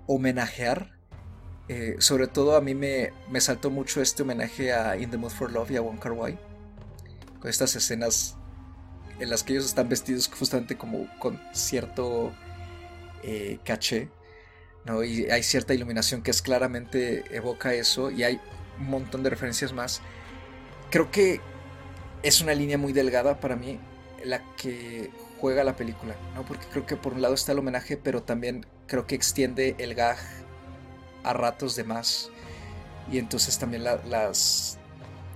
[0.05, 0.94] homenajear
[1.67, 5.31] eh, sobre todo a mí me, me, saltó mucho este homenaje a In the Mood
[5.31, 6.37] for Love y a Wong Kar Wai.
[7.39, 8.35] Con estas escenas
[9.19, 12.33] en las que ellos están vestidos justamente como con cierto
[13.23, 14.09] eh, caché.
[14.85, 15.03] ¿no?
[15.03, 18.11] Y hay cierta iluminación que es claramente evoca eso.
[18.11, 18.39] Y hay
[18.79, 20.01] un montón de referencias más.
[20.91, 21.41] Creo que
[22.21, 23.79] es una línea muy delgada para mí
[24.23, 26.45] la que juega la película, ¿no?
[26.45, 29.95] Porque creo que por un lado está el homenaje, pero también creo que extiende el
[29.95, 30.17] gag
[31.29, 32.29] a ratos de más.
[33.11, 34.77] Y entonces también las,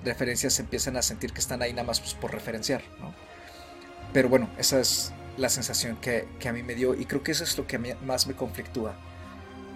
[0.03, 3.13] referencias empiezan a sentir que están ahí nada más pues, por referenciar, ¿no?
[4.13, 7.43] Pero bueno, esa es la sensación que, a mí me dio y creo que eso
[7.43, 8.95] es lo que más me conflictúa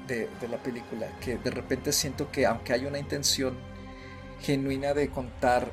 [0.08, 3.56] de, de, la película, que de repente siento que aunque hay una intención
[4.42, 5.72] genuina de contar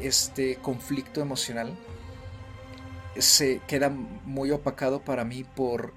[0.00, 1.76] este conflicto emocional,
[3.16, 5.92] se queda muy opacado para mí por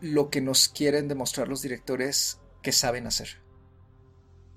[0.00, 3.40] lo que nos quieren demostrar los directores que saben hacer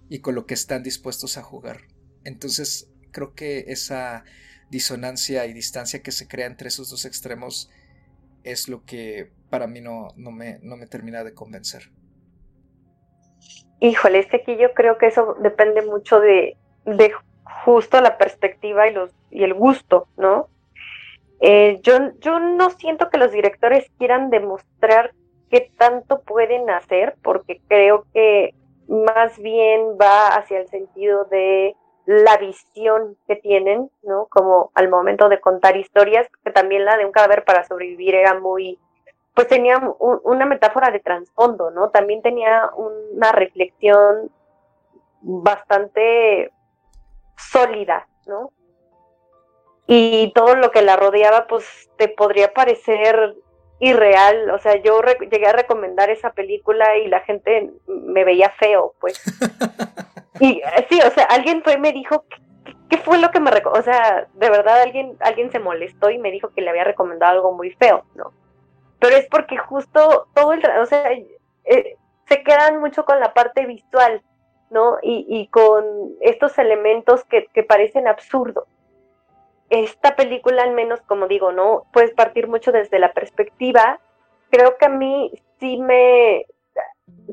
[0.09, 1.81] y con lo que están dispuestos a jugar.
[2.23, 4.23] Entonces creo que esa
[4.69, 7.69] disonancia y distancia que se crea entre esos dos extremos
[8.43, 11.91] es lo que para mí no, no, me, no me termina de convencer.
[13.79, 17.11] Híjole, es que aquí yo creo que eso depende mucho de, de
[17.65, 20.49] justo la perspectiva y, los, y el gusto, ¿no?
[21.41, 25.13] Eh, yo, yo no siento que los directores quieran demostrar
[25.51, 28.55] qué tanto pueden hacer, porque creo que
[28.87, 34.27] más bien va hacia el sentido de la visión que tienen, ¿no?
[34.27, 38.39] Como al momento de contar historias, que también la de un cadáver para sobrevivir era
[38.39, 38.79] muy,
[39.35, 41.89] pues tenía una metáfora de trasfondo, ¿no?
[41.89, 44.31] También tenía una reflexión
[45.21, 46.51] bastante
[47.35, 48.51] sólida, ¿no?
[49.93, 53.35] y todo lo que la rodeaba pues te podría parecer
[53.81, 58.93] irreal, o sea, yo llegué a recomendar esa película y la gente me veía feo,
[59.01, 59.19] pues.
[60.39, 62.23] y eh, sí, o sea, alguien fue y me dijo,
[62.89, 63.79] ¿qué, fue lo que me recomendó?
[63.79, 67.31] O sea, de verdad alguien, alguien se molestó y me dijo que le había recomendado
[67.33, 68.31] algo muy feo, ¿no?
[68.99, 71.97] Pero es porque justo todo el, o sea, eh,
[72.29, 74.21] se quedan mucho con la parte visual,
[74.69, 74.99] ¿no?
[75.01, 75.83] Y, y con
[76.19, 78.65] estos elementos que, que parecen absurdos
[79.71, 81.85] esta película, al menos, como digo, ¿no?
[81.93, 84.01] Puedes partir mucho desde la perspectiva.
[84.49, 85.31] Creo que a mí
[85.61, 86.45] sí me,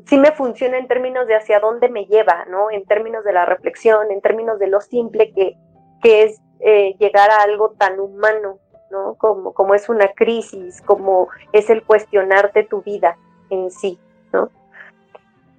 [0.05, 2.71] sí me funciona en términos de hacia dónde me lleva, ¿no?
[2.71, 5.57] En términos de la reflexión, en términos de lo simple que,
[6.01, 8.57] que es eh, llegar a algo tan humano,
[8.89, 9.15] ¿no?
[9.15, 13.17] Como, como es una crisis, como es el cuestionarte tu vida
[13.49, 13.99] en sí,
[14.31, 14.49] ¿no?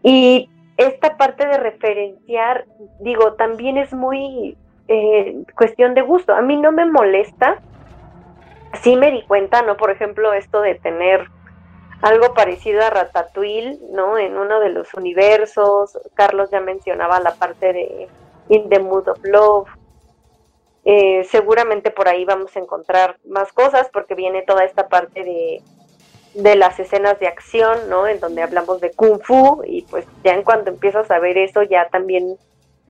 [0.02, 2.64] Y esta parte de referenciar,
[3.00, 4.56] digo, también es muy
[4.92, 6.34] eh, cuestión de gusto.
[6.34, 7.60] A mí no me molesta.
[8.82, 9.76] Sí me di cuenta, ¿no?
[9.76, 11.28] Por ejemplo, esto de tener
[12.02, 14.18] algo parecido a Ratatouille, ¿no?
[14.18, 15.96] En uno de los universos.
[16.14, 18.08] Carlos ya mencionaba la parte de
[18.48, 19.68] In the Mood of Love.
[20.84, 25.62] Eh, seguramente por ahí vamos a encontrar más cosas porque viene toda esta parte de,
[26.34, 28.08] de las escenas de acción, ¿no?
[28.08, 31.62] En donde hablamos de kung fu y pues ya en cuando empiezas a ver eso
[31.62, 32.38] ya también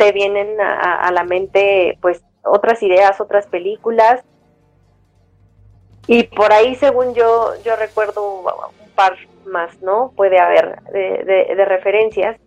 [0.01, 4.25] te vienen a, la mente pues otras ideas, otras películas.
[6.07, 10.13] Y por ahí, según yo, yo recuerdo un par más, ¿no?
[10.17, 12.41] Puede haber de, referencias.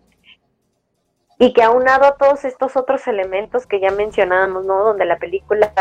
[1.38, 4.84] Y que aunado a todos estos otros elementos que ya mencionábamos, ¿no?
[4.84, 5.72] Donde la película,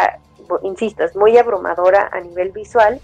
[0.64, 3.00] insisto, es muy abrumadora a nivel visual,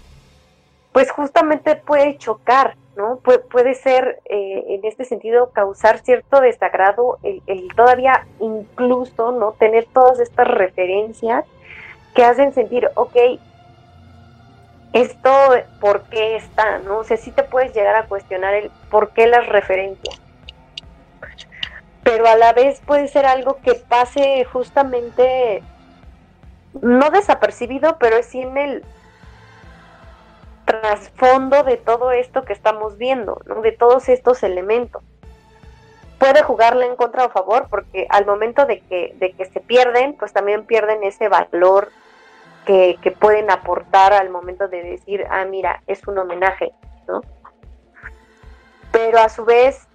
[0.91, 3.21] pues justamente puede chocar, ¿no?
[3.21, 7.41] puede ser eh, en este sentido causar cierto desagrado el,
[7.73, 9.53] todavía incluso, ¿no?
[9.53, 11.45] Tener todas estas referencias
[12.13, 13.15] que hacen sentir, ok,
[14.91, 15.31] esto,
[15.79, 16.79] ¿por qué está?
[16.79, 16.97] ¿no?
[16.97, 20.19] O sea, sí te puedes llegar a cuestionar el por qué las referencias.
[22.03, 25.63] Pero a la vez puede ser algo que pase justamente,
[26.81, 28.83] no desapercibido, pero es en el
[30.69, 35.01] trasfondo de todo esto que estamos viendo, de todos estos elementos.
[36.19, 39.61] Puede jugarle en contra o a favor, porque al momento de que, de que se
[39.61, 41.89] pierden, pues también pierden ese valor
[42.67, 46.71] que, que pueden aportar al momento de decir, ah, mira, es un homenaje,
[47.07, 47.21] ¿no?
[48.91, 49.87] Pero a su vez,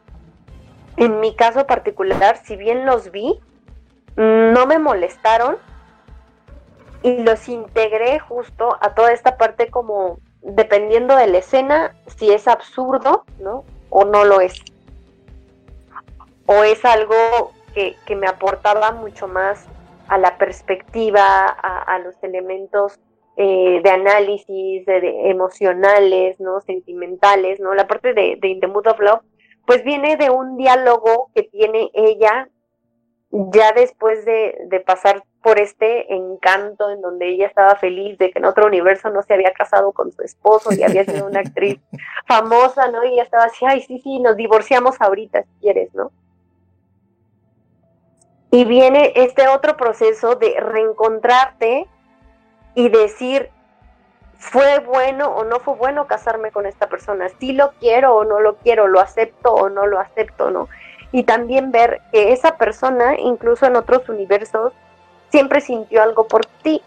[0.97, 3.39] en mi caso particular, si bien los vi,
[4.17, 5.57] no me molestaron
[7.03, 12.47] y los integré justo a toda esta parte como dependiendo de la escena, si es
[12.47, 13.65] absurdo, ¿no?
[13.91, 14.61] O no lo es.
[16.47, 19.67] O es algo que, me aportaba mucho más
[20.09, 23.01] a la perspectiva, a, los elementos
[23.37, 26.61] eh, de análisis, de, emocionales, ¿no?
[26.61, 27.75] Sentimentales, ¿no?
[27.75, 29.23] La parte de, de In the Mood of Love,
[29.67, 32.49] pues viene de un diálogo que tiene ella
[33.31, 38.39] ya después de, de pasar por este encanto en donde ella estaba feliz de que
[38.39, 41.79] en otro universo no se había casado con su esposo y había sido una actriz
[42.27, 43.05] famosa, ¿no?
[43.05, 46.11] Y ella estaba así, ay, sí, sí, nos divorciamos ahorita si quieres, ¿no?
[48.51, 51.89] Y viene este otro proceso de reencontrarte
[52.75, 53.51] y decir,
[54.39, 57.29] ¿fue bueno o no fue bueno casarme con esta persona?
[57.39, 58.89] ¿Sí lo quiero o no lo quiero?
[58.89, 60.69] ¿Lo acepto o no lo acepto, no?
[61.15, 64.73] y también ver que esa persona, incluso en otros universos,
[65.35, 66.81] siempre sintió algo por ti.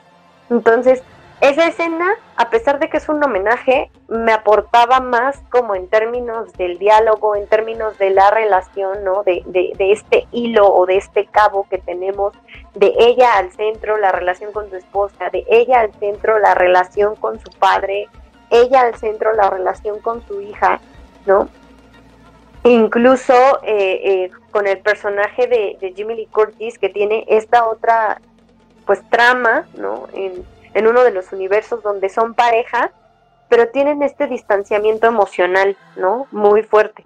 [0.49, 1.03] Entonces,
[1.41, 6.53] esa escena, a pesar de que es un homenaje, me aportaba más como en términos
[6.53, 9.23] del diálogo, en términos de la relación, ¿no?
[9.23, 12.31] De, de, de, este hilo o de este cabo que tenemos,
[12.73, 17.17] de ella al centro, la relación con su esposa, de ella al centro, la relación
[17.17, 18.07] con su padre,
[18.49, 20.79] ella al centro, la relación con su hija,
[21.25, 21.49] ¿no?
[22.63, 23.33] Incluso
[23.63, 28.21] eh, eh, con el personaje de, de Jimmy Lee Curtis, que tiene esta otra,
[28.87, 30.07] pues, trama, ¿no?
[30.13, 30.45] En,
[30.87, 32.91] uno de los universos donde son pareja,
[33.49, 36.27] pero tienen este distanciamiento emocional, ¿no?
[36.31, 37.03] Muy fuerte.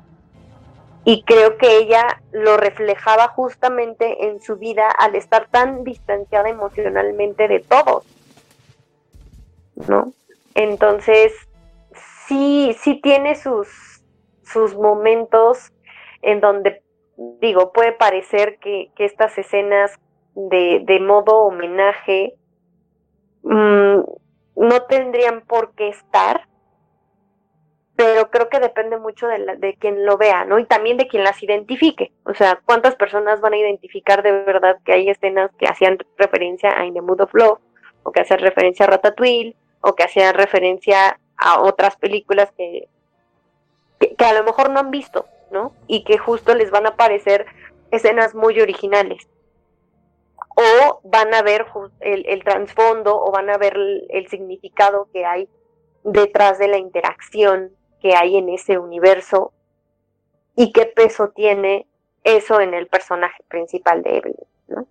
[1.06, 7.48] Y creo que ella lo reflejaba justamente en su vida al estar tan distanciada emocionalmente
[7.48, 8.04] de todos,
[9.88, 10.12] ¿no?
[10.54, 11.32] Entonces,
[12.28, 13.70] sí, sí tiene sus,
[14.44, 15.72] sus momentos
[16.22, 16.84] en donde,
[17.40, 19.98] digo, puede parecer que estas escenas
[20.36, 22.36] de, de modo homenaje
[23.44, 24.02] Mm,
[24.56, 26.48] no tendrían por qué estar,
[27.96, 30.60] pero creo que depende mucho de, de quien lo vea, ¿no?
[30.60, 32.12] Y también de quien las identifique.
[32.26, 36.78] O sea, cuántas personas van a identificar de verdad que hay escenas que hacían referencia
[36.78, 37.60] a In the Mood of Love,
[38.04, 42.88] o que hacían referencia a Ratatouille, o que hacían referencia a otras películas que,
[44.00, 45.74] que, que a lo mejor no han visto, ¿no?
[45.88, 47.46] Y que justo les van a parecer
[47.92, 49.28] escenas muy originales
[50.56, 51.66] o van a ver
[52.00, 53.76] el, el trasfondo o van a ver
[54.10, 55.48] el, significado que hay
[56.04, 57.72] detrás de la interacción
[58.02, 59.54] que hay en ese universo
[60.56, 61.88] y qué peso tiene
[62.24, 64.88] eso en el personaje principal de Evelyn, ¿no?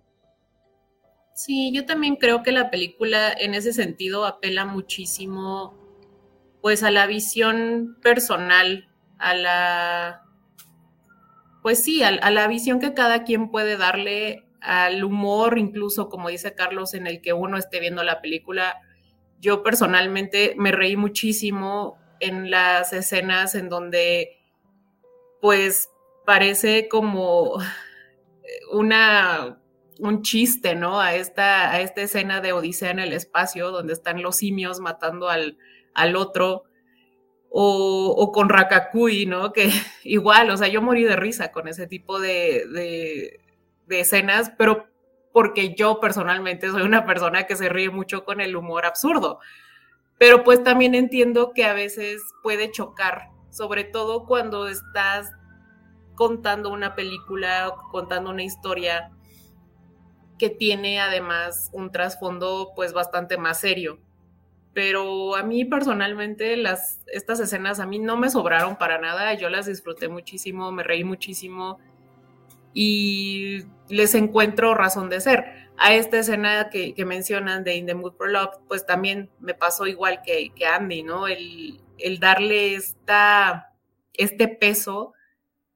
[1.33, 5.77] Sí, yo también creo que la película en ese sentido apela muchísimo
[6.61, 10.21] pues a la visión personal, a la
[11.61, 16.29] pues sí, a, a la visión que cada quien puede darle al humor, incluso como
[16.29, 18.81] dice Carlos, en el que uno esté viendo la película.
[19.39, 24.37] Yo personalmente me reí muchísimo en las escenas en donde
[25.41, 25.89] pues
[26.25, 27.57] parece como
[28.71, 29.57] una
[29.99, 30.99] un chiste, ¿no?
[30.99, 35.29] A esta, a esta escena de Odisea en el espacio, donde están los simios matando
[35.29, 35.57] al,
[35.93, 36.63] al otro,
[37.51, 39.53] o, con Rakakui, ¿no?
[39.53, 39.69] Que
[40.03, 43.39] igual, o sea, yo morí de risa con ese tipo de,
[43.91, 44.87] de escenas, pero
[45.31, 49.39] porque yo personalmente soy una persona que se ríe mucho con el humor absurdo.
[50.17, 55.31] Pero pues también entiendo que a veces puede chocar, sobre todo cuando estás
[56.15, 59.11] contando una película contando una historia
[60.37, 63.99] que tiene además un trasfondo pues bastante más serio.
[64.73, 69.49] Pero a mí personalmente las, estas escenas a mí no me sobraron para nada, yo
[69.49, 71.79] las disfruté muchísimo, me reí muchísimo
[72.73, 75.69] y les encuentro razón de ser.
[75.77, 79.87] A esta escena que, mencionan de In the Mood for Love, pues también me pasó
[79.87, 81.27] igual que, Andy, ¿no?
[81.27, 81.79] El,
[82.19, 83.73] darle esta,
[84.13, 85.13] este peso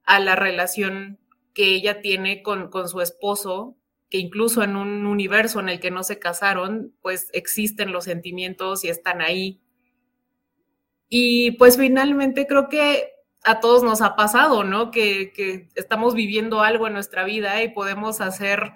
[0.04, 1.18] a la relación
[1.54, 3.76] que ella tiene con su esposo,
[4.08, 8.84] que incluso en un universo en el que no se casaron, pues existen los sentimientos
[8.84, 9.60] y están ahí.
[11.08, 13.15] Y pues finalmente creo que
[13.46, 14.90] a todos nos ha pasado, ¿no?
[14.90, 18.72] Que, que, estamos viviendo algo en nuestra vida y podemos hacer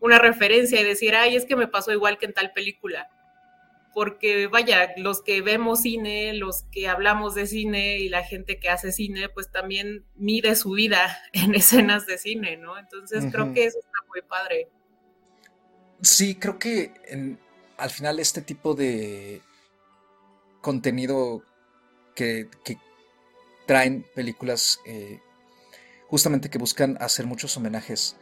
[0.00, 3.08] una referencia y decir, ay, es que me pasó igual que en tal película.
[3.94, 8.68] Porque vaya, los que vemos cine, los que hablamos de cine y la gente que
[8.68, 12.76] hace cine, pues también mide su vida en escenas de cine, ¿no?
[12.78, 13.32] Entonces uh -huh.
[13.32, 14.68] creo que eso está muy padre.
[16.02, 17.38] Sí, creo que en,
[17.78, 19.42] al final este tipo de
[20.60, 21.44] contenido
[22.16, 22.78] que, que
[23.66, 25.20] traen películas eh,
[26.08, 28.16] justamente que buscan hacer muchos homenajes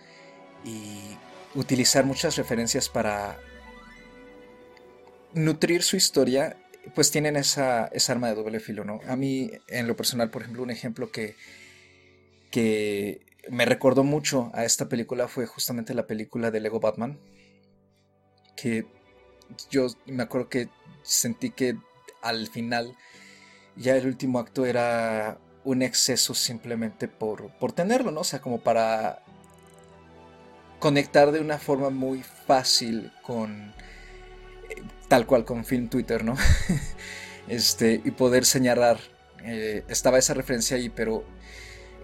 [0.64, 1.16] y
[1.54, 3.38] utilizar muchas referencias para
[5.34, 6.56] nutrir su historia,
[6.94, 9.00] pues tienen esa, esa, arma de doble filo, ¿no?
[9.06, 11.36] A mí, en lo personal, por ejemplo, un ejemplo que,
[12.50, 13.20] que
[13.50, 17.18] me recordó mucho a esta película fue justamente la película de Lego Batman,
[18.56, 18.86] que
[19.70, 20.68] yo me acuerdo que
[21.02, 21.76] sentí que
[22.22, 22.96] al final
[23.76, 28.20] ya el último acto era un exceso simplemente por, por tenerlo, ¿no?
[28.20, 29.22] O sea, como para
[30.78, 33.72] conectar de una forma muy fácil con
[34.68, 36.36] eh, tal cual con Film Twitter, ¿no?
[37.48, 38.98] este, y poder señalar,
[39.44, 41.24] eh, estaba esa referencia ahí, pero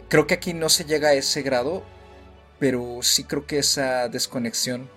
[0.08, 1.84] creo que aquí no se llega a ese grado,
[2.58, 4.88] pero sí creo que esa desconexión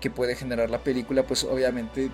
[0.00, 2.10] que puede generar la película, pues obviamente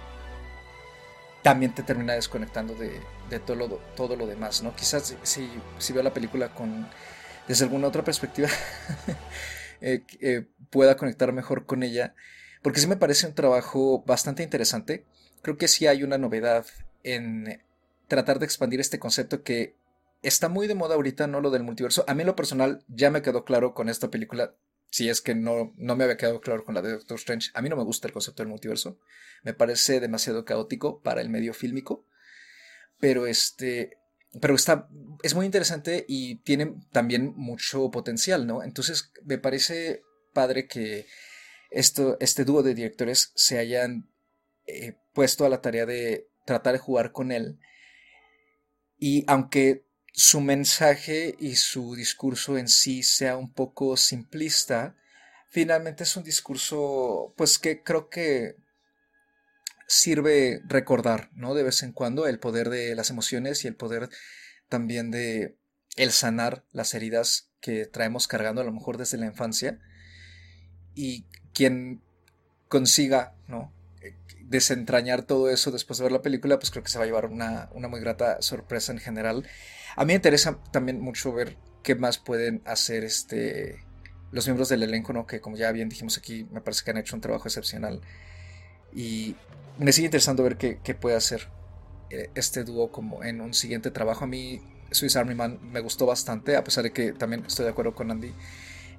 [1.42, 4.74] también te termina desconectando de, de todo, lo, todo lo demás, ¿no?
[4.74, 6.86] Quizás si, si veo la película con
[7.48, 8.48] desde alguna otra perspectiva
[9.80, 12.14] eh, eh, pueda conectar mejor con ella,
[12.62, 15.04] porque sí me parece un trabajo bastante interesante.
[15.42, 16.66] Creo que sí hay una novedad
[17.02, 17.62] en
[18.06, 19.74] tratar de expandir este concepto que
[20.22, 22.04] está muy de moda ahorita, no lo del multiverso.
[22.06, 24.54] A mí en lo personal ya me quedó claro con esta película,
[24.90, 27.50] si es que no, no me había quedado claro con la de Doctor Strange.
[27.54, 28.98] A mí no me gusta el concepto del multiverso.
[29.42, 32.04] Me parece demasiado caótico para el medio fílmico.
[33.00, 33.98] Pero este.
[34.40, 34.88] Pero está.
[35.22, 38.62] Es muy interesante y tiene también mucho potencial, ¿no?
[38.62, 41.06] Entonces me parece padre que
[41.70, 44.08] esto, este dúo de directores se hayan
[44.66, 47.58] eh, puesto a la tarea de tratar de jugar con él.
[48.98, 54.96] Y aunque su mensaje y su discurso en sí sea un poco simplista,
[55.48, 58.56] finalmente es un discurso pues que creo que
[59.88, 61.54] sirve recordar, ¿no?
[61.54, 64.10] De vez en cuando el poder de las emociones y el poder
[64.68, 65.56] también de
[65.96, 69.80] el sanar las heridas que traemos cargando a lo mejor desde la infancia
[70.94, 72.02] y quien
[72.68, 73.72] consiga, ¿no?
[74.48, 77.26] desentrañar todo eso después de ver la película, pues creo que se va a llevar
[77.26, 79.46] una, una muy grata sorpresa en general.
[79.94, 83.84] A mí me interesa también mucho ver qué más pueden hacer este
[84.30, 85.26] los miembros del elenco, ¿no?
[85.26, 88.00] Que como ya bien dijimos aquí, me parece que han hecho un trabajo excepcional.
[88.94, 89.36] Y
[89.78, 91.48] me sigue interesando ver qué, puede hacer
[92.10, 94.24] eh, este dúo como en un siguiente trabajo.
[94.24, 94.60] A mí
[94.90, 98.10] Swiss Army Man me gustó bastante, a pesar de que también estoy de acuerdo con
[98.10, 98.32] Andy.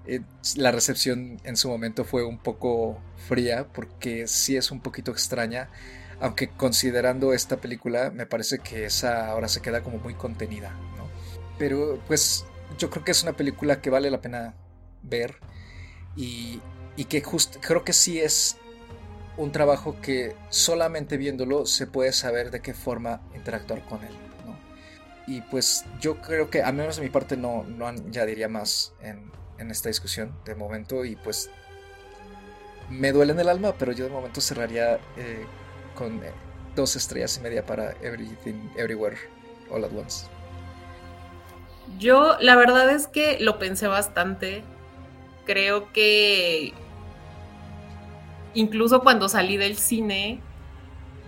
[0.08, 0.22] Eh,
[0.56, 5.70] la recepción en su momento fue un poco fría porque sí es un poquito extraña
[6.22, 11.08] aunque considerando esta película me parece que esa ahora se queda como muy contenida, ¿no?
[11.58, 12.46] Pero pues
[12.78, 14.56] yo creo que es una película que vale la pena
[15.02, 15.36] ver
[16.16, 16.62] y,
[16.98, 18.58] y que justo creo que sí es
[19.40, 24.14] un trabajo que solamente viéndolo se puede saber de qué forma interactuar con él.
[24.46, 24.60] ¿no?
[25.28, 28.94] Y pues yo creo que, a menos de mi parte, no, no ya diría más
[29.02, 31.06] en, en, esta discusión de momento.
[31.06, 31.50] Y pues
[32.90, 35.46] me duele en el alma, pero yo de momento cerraría eh,
[35.96, 36.34] con eh,
[36.76, 39.16] dos estrellas y media para Everything, Everywhere,
[39.72, 40.26] All at Once.
[41.98, 44.64] Yo la verdad es que lo pensé bastante.
[45.46, 46.74] Creo que
[48.54, 50.42] incluso cuando salí del cine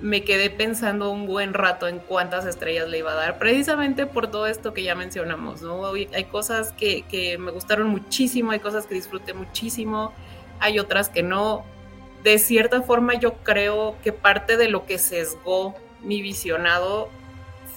[0.02, 4.32] me quedé pensando un buen rato en cuántas estrellas le iba a dar, precisamente por
[4.32, 5.86] todo esto que ya mencionamos, ¿no?
[5.94, 10.12] Hay cosas que, que me gustaron muchísimo, hay cosas que disfruté muchísimo,
[10.60, 11.64] hay otras que no
[12.24, 17.10] de cierta forma yo creo que parte de lo que sesgó mi visionado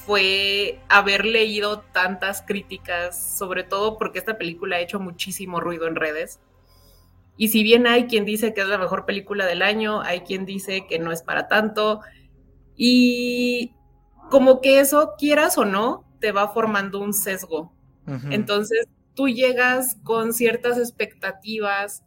[0.06, 5.96] fue haber leído tantas críticas, sobre todo porque esta película ha hecho muchísimo ruido en
[5.96, 6.40] redes.
[7.36, 10.44] Y si bien hay quien dice que es la mejor película del año, hay quien
[10.44, 12.00] dice que no es para tanto,
[12.76, 13.74] y
[14.30, 17.72] como que eso, quieras o no, te va formando un sesgo.
[18.30, 22.03] Entonces, tú llegas con ciertas expectativas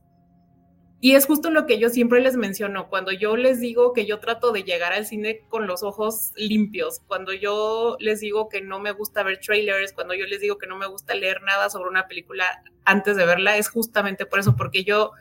[1.00, 4.20] y es justo lo que yo siempre les menciono, cuando yo les digo que yo
[4.20, 8.80] trato de llegar al cine con los ojos limpios, cuando yo les digo que no
[8.80, 11.90] me gusta ver trailers, cuando yo les digo que no me gusta leer nada sobre
[11.90, 12.46] una película
[12.84, 15.12] antes de verla, es justamente por eso, porque yo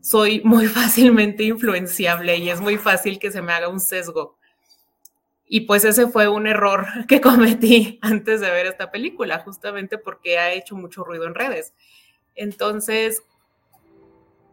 [0.00, 4.38] soy muy fácilmente influenciable y es muy fácil que se me haga un sesgo.
[5.46, 10.38] Y pues ese fue un error que cometí antes de ver esta película, justamente porque
[10.38, 11.74] ha hecho mucho ruido en redes.
[12.34, 13.22] Entonces,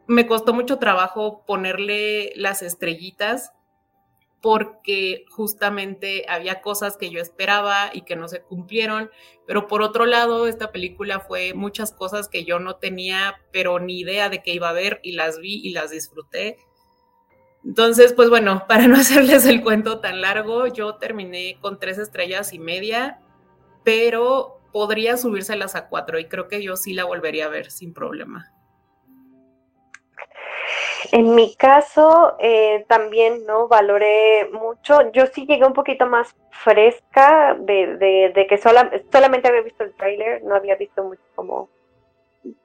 [0.08, 3.52] me costó mucho trabajo ponerle las estrellitas
[4.46, 9.10] porque justamente había cosas que yo esperaba y que no se cumplieron,
[9.48, 14.00] pero por otro lado, esta película fue muchas cosas que yo no tenía, pero ni
[14.00, 16.58] idea de que iba a ver y las vi y las disfruté.
[17.64, 22.54] Entonces, pues bueno, para no hacerles el cuento tan largo, yo terminé con tres estrellas
[22.54, 23.20] y media,
[23.84, 27.96] pero podría subírselas a cuatro y creo que yo sí la volvería a ver sin
[27.96, 28.55] problema.
[31.12, 33.68] En mi caso, eh, también, ¿no?
[33.68, 35.12] Valoré mucho.
[35.12, 40.56] Yo sí llegué un poquito más fresca de, que solamente había visto el tráiler, no
[40.56, 41.70] había visto mucho como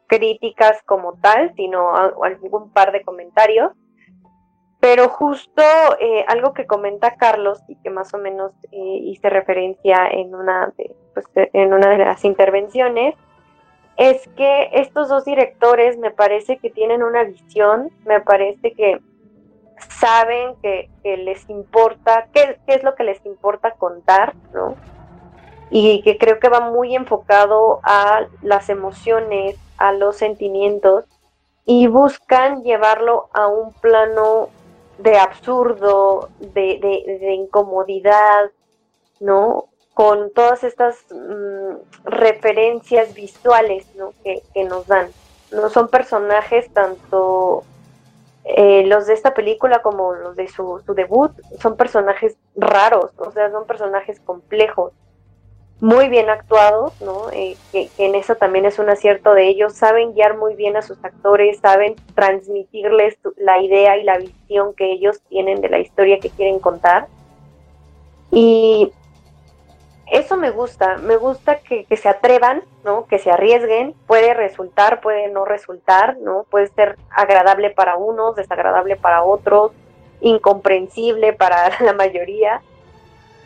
[0.06, 3.72] críticas como tal, sino algún par de comentarios.
[4.80, 5.62] Pero justo
[6.00, 10.72] eh, algo que comenta Carlos y que más o menos eh, hice referencia en una
[10.78, 13.14] de, pues, en una de las intervenciones,
[14.00, 18.98] es que estos dos directores me parece que tienen una visión, me parece que
[19.90, 24.74] saben que, les importa, qué, es lo que les importa contar, ¿no?
[25.70, 31.04] Y que creo que va muy enfocado a las emociones, a los sentimientos,
[31.66, 34.48] y buscan llevarlo a un plano
[34.96, 38.50] de absurdo, de, de incomodidad,
[39.20, 39.69] ¿no?
[39.94, 41.74] Con todas estas mm,
[42.04, 44.12] referencias visuales ¿no?
[44.22, 45.08] que, nos dan.
[45.52, 47.64] No son personajes tanto
[48.44, 53.50] eh, los de esta película como los de su, debut, son personajes raros, o sea,
[53.50, 54.92] son personajes complejos,
[55.80, 57.30] muy bien actuados, ¿no?
[57.32, 60.82] Eh, que, en eso también es un acierto de ellos, saben guiar muy bien a
[60.82, 66.20] sus actores, saben transmitirles la idea y la visión que ellos tienen de la historia
[66.20, 67.08] que quieren contar.
[68.30, 68.92] Y
[70.10, 73.06] eso me gusta, me gusta que, se atrevan, ¿no?
[73.06, 76.44] Que se arriesguen, puede resultar, puede no resultar, ¿no?
[76.50, 79.70] Puede ser agradable para unos, desagradable para otros,
[80.20, 82.60] incomprensible para la mayoría,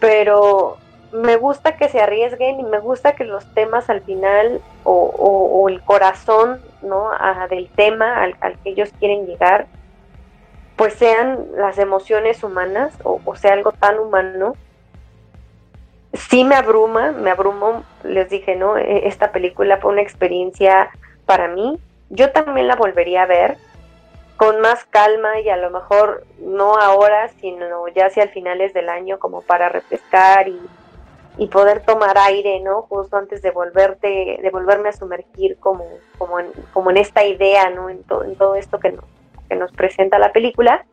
[0.01, 0.79] pero
[1.13, 5.83] me gusta que se arriesguen y me gusta que los temas al final o, el
[5.83, 7.11] corazón, ¿no?
[7.51, 9.67] del tema al, que ellos quieren llegar,
[10.77, 14.57] pues sean las emociones humanas o, o sea algo tan humano
[16.15, 18.77] sí me abruma, me abrumó, les dije, ¿no?
[18.77, 20.91] E, esta película fue una experiencia
[21.27, 21.79] para mí.
[22.11, 23.57] Yo también la volvería a ver
[24.37, 29.19] con más calma y a lo mejor no ahora, sino ya hacia finales del año
[29.19, 30.61] como para refrescar y,
[31.53, 32.83] poder tomar aire, ¿no?
[32.83, 35.85] Justo antes de volverte, de volverme a sumergir como,
[36.17, 37.91] como, en, como en esta idea, ¿no?
[37.91, 38.97] En, en todo esto que
[39.49, 40.85] que nos presenta la película.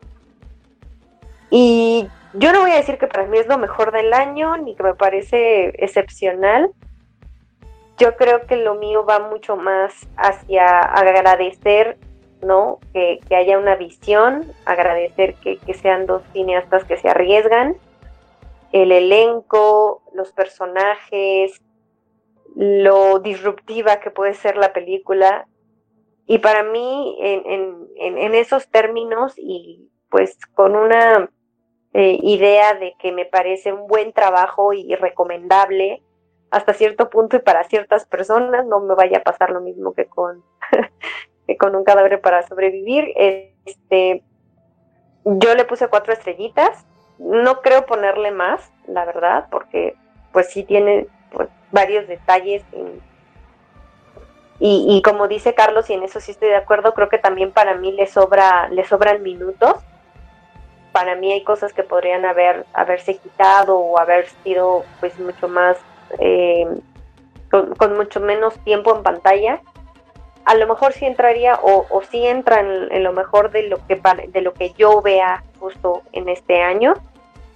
[1.50, 4.74] Y yo no voy a decir que para mí es lo mejor del año, ni
[4.74, 6.70] que me parece excepcional.
[7.98, 11.98] Yo creo que lo mío va mucho más hacia agradecer,
[12.40, 12.78] ¿no?
[12.92, 17.76] Que, haya una visión, agradecer que, sean dos cineastas que se arriesgan,
[18.72, 21.60] el elenco, los personajes,
[22.56, 25.46] lo disruptiva que puede ser la película.
[26.26, 31.28] Y para mí, en esos términos y pues con una
[31.94, 36.02] eh, idea de que me parece un buen trabajo y recomendable
[36.50, 40.06] hasta cierto punto y para ciertas personas no me vaya a pasar lo mismo que
[40.06, 40.42] con,
[41.58, 43.12] con un cadáver para sobrevivir.
[43.16, 44.22] Este,
[45.24, 46.86] yo le puse cuatro estrellitas,
[47.18, 49.94] no creo ponerle más, la verdad, porque
[50.32, 52.64] pues sí tiene pues, varios detalles
[54.60, 57.50] y, y, como dice Carlos, y en eso sí estoy de acuerdo, creo que también
[57.50, 59.74] para mí le sobra, le sobran minutos
[60.92, 65.76] para mí hay cosas que podrían haber haberse quitado o haber sido pues mucho más
[66.18, 66.66] eh,
[67.50, 69.60] con, mucho menos tiempo en pantalla.
[70.44, 74.40] A lo mejor sí entraría o, sí entra en, lo mejor de lo que de
[74.40, 76.94] lo que yo vea justo en este año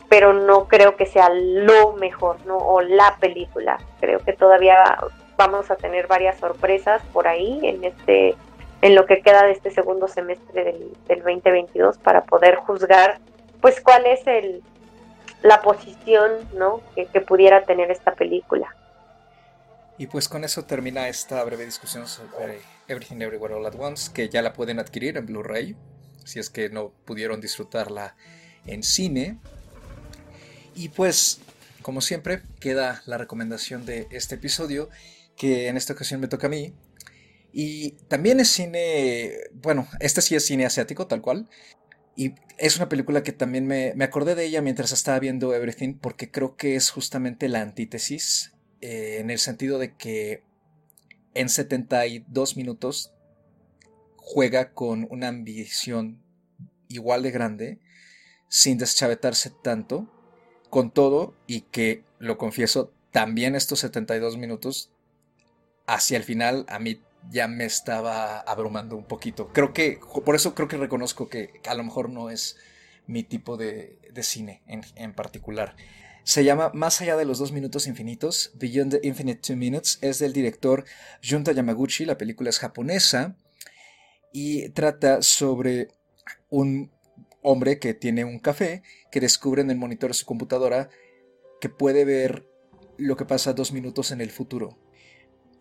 [0.08, 3.78] pero no creo que sea lo mejor no o la película.
[4.00, 4.98] Creo que todavía
[5.36, 8.34] vamos a tener varias sorpresas por ahí en este
[8.82, 13.18] en lo que queda de este segundo semestre del, 2022 para poder juzgar
[13.60, 14.62] pues cuál es el,
[15.42, 16.82] la posición ¿no?
[16.94, 18.74] que, pudiera tener esta película.
[19.98, 24.28] Y pues con eso termina esta breve discusión sobre Everything Everywhere All At Once, que
[24.28, 25.74] ya la pueden adquirir en Blu-ray,
[26.24, 28.14] si es que no pudieron disfrutarla
[28.66, 29.38] en cine.
[30.74, 31.40] Y pues,
[31.80, 34.90] como siempre, queda la recomendación de este episodio,
[35.34, 36.74] que en esta ocasión me toca a mí,
[37.58, 41.48] y también es cine, bueno, este sí es cine asiático, tal cual.
[42.14, 46.30] Y es una película que también me, acordé de ella mientras estaba viendo Everything, porque
[46.30, 48.52] creo que es justamente la antítesis,
[48.82, 50.42] eh, en el sentido de que
[51.32, 53.14] en 72 minutos
[54.18, 56.22] juega con una ambición
[56.88, 57.80] igual de grande,
[58.50, 60.12] sin deschavetarse tanto,
[60.68, 64.90] con todo, y que, lo confieso, también estos 72 minutos,
[65.86, 67.00] hacia el final, a mí
[67.30, 69.48] ya me estaba abrumando un poquito.
[69.52, 72.56] Creo que, por eso creo que reconozco que a lo mejor no es
[73.06, 75.76] mi tipo de, cine en, particular.
[76.24, 80.18] Se llama Más allá de los dos minutos infinitos, Beyond the Infinite Two Minutes, es
[80.18, 80.84] del director
[81.22, 83.36] Junta Yamaguchi, la película es japonesa
[84.32, 85.88] y trata sobre
[86.50, 86.90] un
[87.42, 90.88] hombre que tiene un café que descubre en el monitor de su computadora
[91.60, 92.48] que puede ver
[92.96, 94.76] lo que pasa dos minutos en el futuro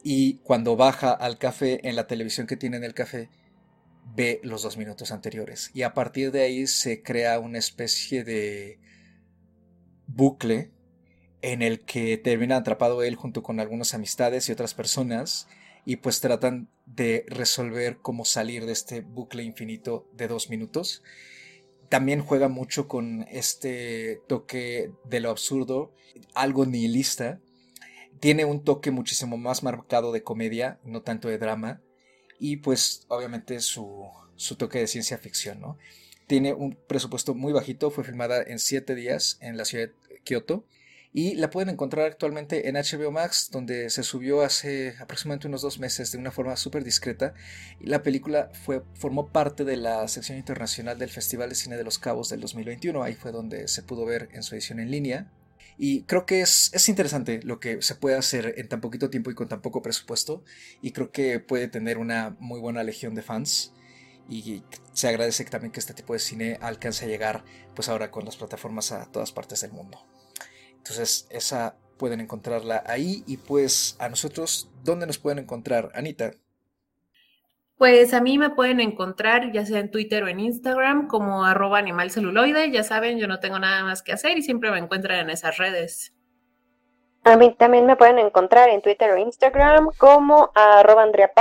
[0.08, 3.32] y cuando baja al café en la televisión que tiene en el café,
[4.16, 5.72] ve los dos minutos anteriores.
[5.74, 8.78] Y a partir de ahí se crea una especie de
[10.06, 10.70] bucle
[11.42, 15.48] en el que termina atrapado él junto con algunas amistades y otras personas
[15.86, 21.02] y pues tratan de resolver cómo salir de este bucle infinito de dos minutos.
[21.90, 25.96] También juega mucho con este toque de lo absurdo,
[26.36, 27.40] algo nihilista,
[28.20, 31.82] tiene un toque muchísimo más marcado de comedia, no tanto de drama,
[32.40, 34.10] y pues obviamente su,
[34.58, 35.78] toque de ciencia ficción, ¿no?
[36.28, 40.66] Tiene un presupuesto muy bajito, fue filmada en siete días en la ciudad de Kioto,
[41.14, 45.80] Y la pueden encontrar actualmente en HBO Max, donde se subió hace aproximadamente unos dos
[45.80, 47.34] meses de una forma súper discreta.
[47.80, 51.86] Y la película fue, formó parte de la sección internacional del Festival de Cine de
[51.86, 53.02] los Cabos del 2021.
[53.02, 55.32] Ahí fue donde se pudo ver en su edición en línea.
[55.78, 59.30] Y creo que es, es, interesante lo que se puede hacer en tan poquito tiempo
[59.32, 60.44] y con tan poco presupuesto.
[60.82, 63.74] Y creo que puede tener una muy buena legión de fans.
[64.30, 64.64] Y
[64.94, 67.44] se agradece también que este tipo de cine alcance a llegar,
[67.76, 70.06] pues ahora con las plataformas a todas partes del mundo.
[70.78, 73.24] Entonces, esa pueden encontrarla ahí.
[73.28, 76.32] Y pues a nosotros, ¿dónde nos pueden encontrar, Anita?
[77.78, 81.80] Pues a mí me pueden encontrar ya sea en Twitter o en Instagram como arroba
[81.80, 82.72] animalceluloide.
[82.72, 85.58] Ya saben, yo no tengo nada más que hacer y siempre me encuentran en esas
[85.58, 86.14] redes.
[87.24, 91.32] A mí también me pueden encontrar en Twitter o Instagram como arroba Andrea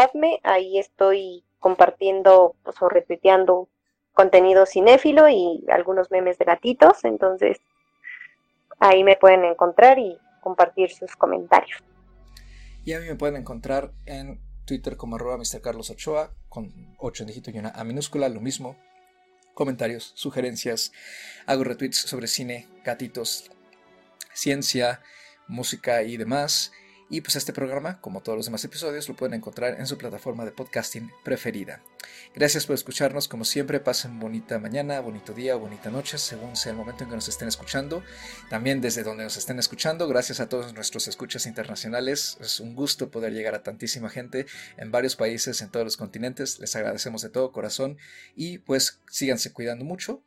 [0.42, 3.68] Ahí estoy compartiendo pues, o retuiteando
[4.12, 7.04] contenido cinéfilo y algunos memes de gatitos.
[7.04, 7.60] Entonces,
[8.80, 11.82] Ahí me pueden encontrar y compartir sus comentarios.
[12.84, 15.60] Y a mí me pueden encontrar en Twitter como arroba Mr.
[15.60, 18.76] Carlos Ochoa, con 8 en dígito y una A minúscula, lo mismo.
[19.54, 20.92] Comentarios, sugerencias,
[21.46, 23.50] hago retweets sobre cine, gatitos,
[24.32, 25.00] ciencia,
[25.46, 26.72] música y demás.
[27.10, 30.44] Y pues este programa, como todos los demás episodios, lo pueden encontrar en su plataforma
[30.44, 31.82] de podcasting preferida.
[32.34, 36.78] Gracias por escucharnos, como siempre, pasen bonita mañana, bonito día, bonita noche, según sea el
[36.78, 38.02] momento en que nos estén escuchando.
[38.48, 42.38] También desde donde nos estén escuchando, gracias a todos nuestros escuchas internacionales.
[42.40, 44.46] Es un gusto poder llegar a tantísima gente
[44.78, 46.58] en varios países, en todos los continentes.
[46.58, 47.98] Les agradecemos de todo corazón
[48.34, 50.22] y pues síganse cuidando mucho.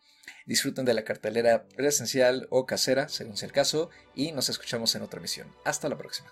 [0.45, 5.01] Disfruten de la cartelera presencial o casera, según sea el caso, y nos escuchamos en
[5.01, 5.53] otra emisión.
[5.65, 6.31] Hasta la próxima.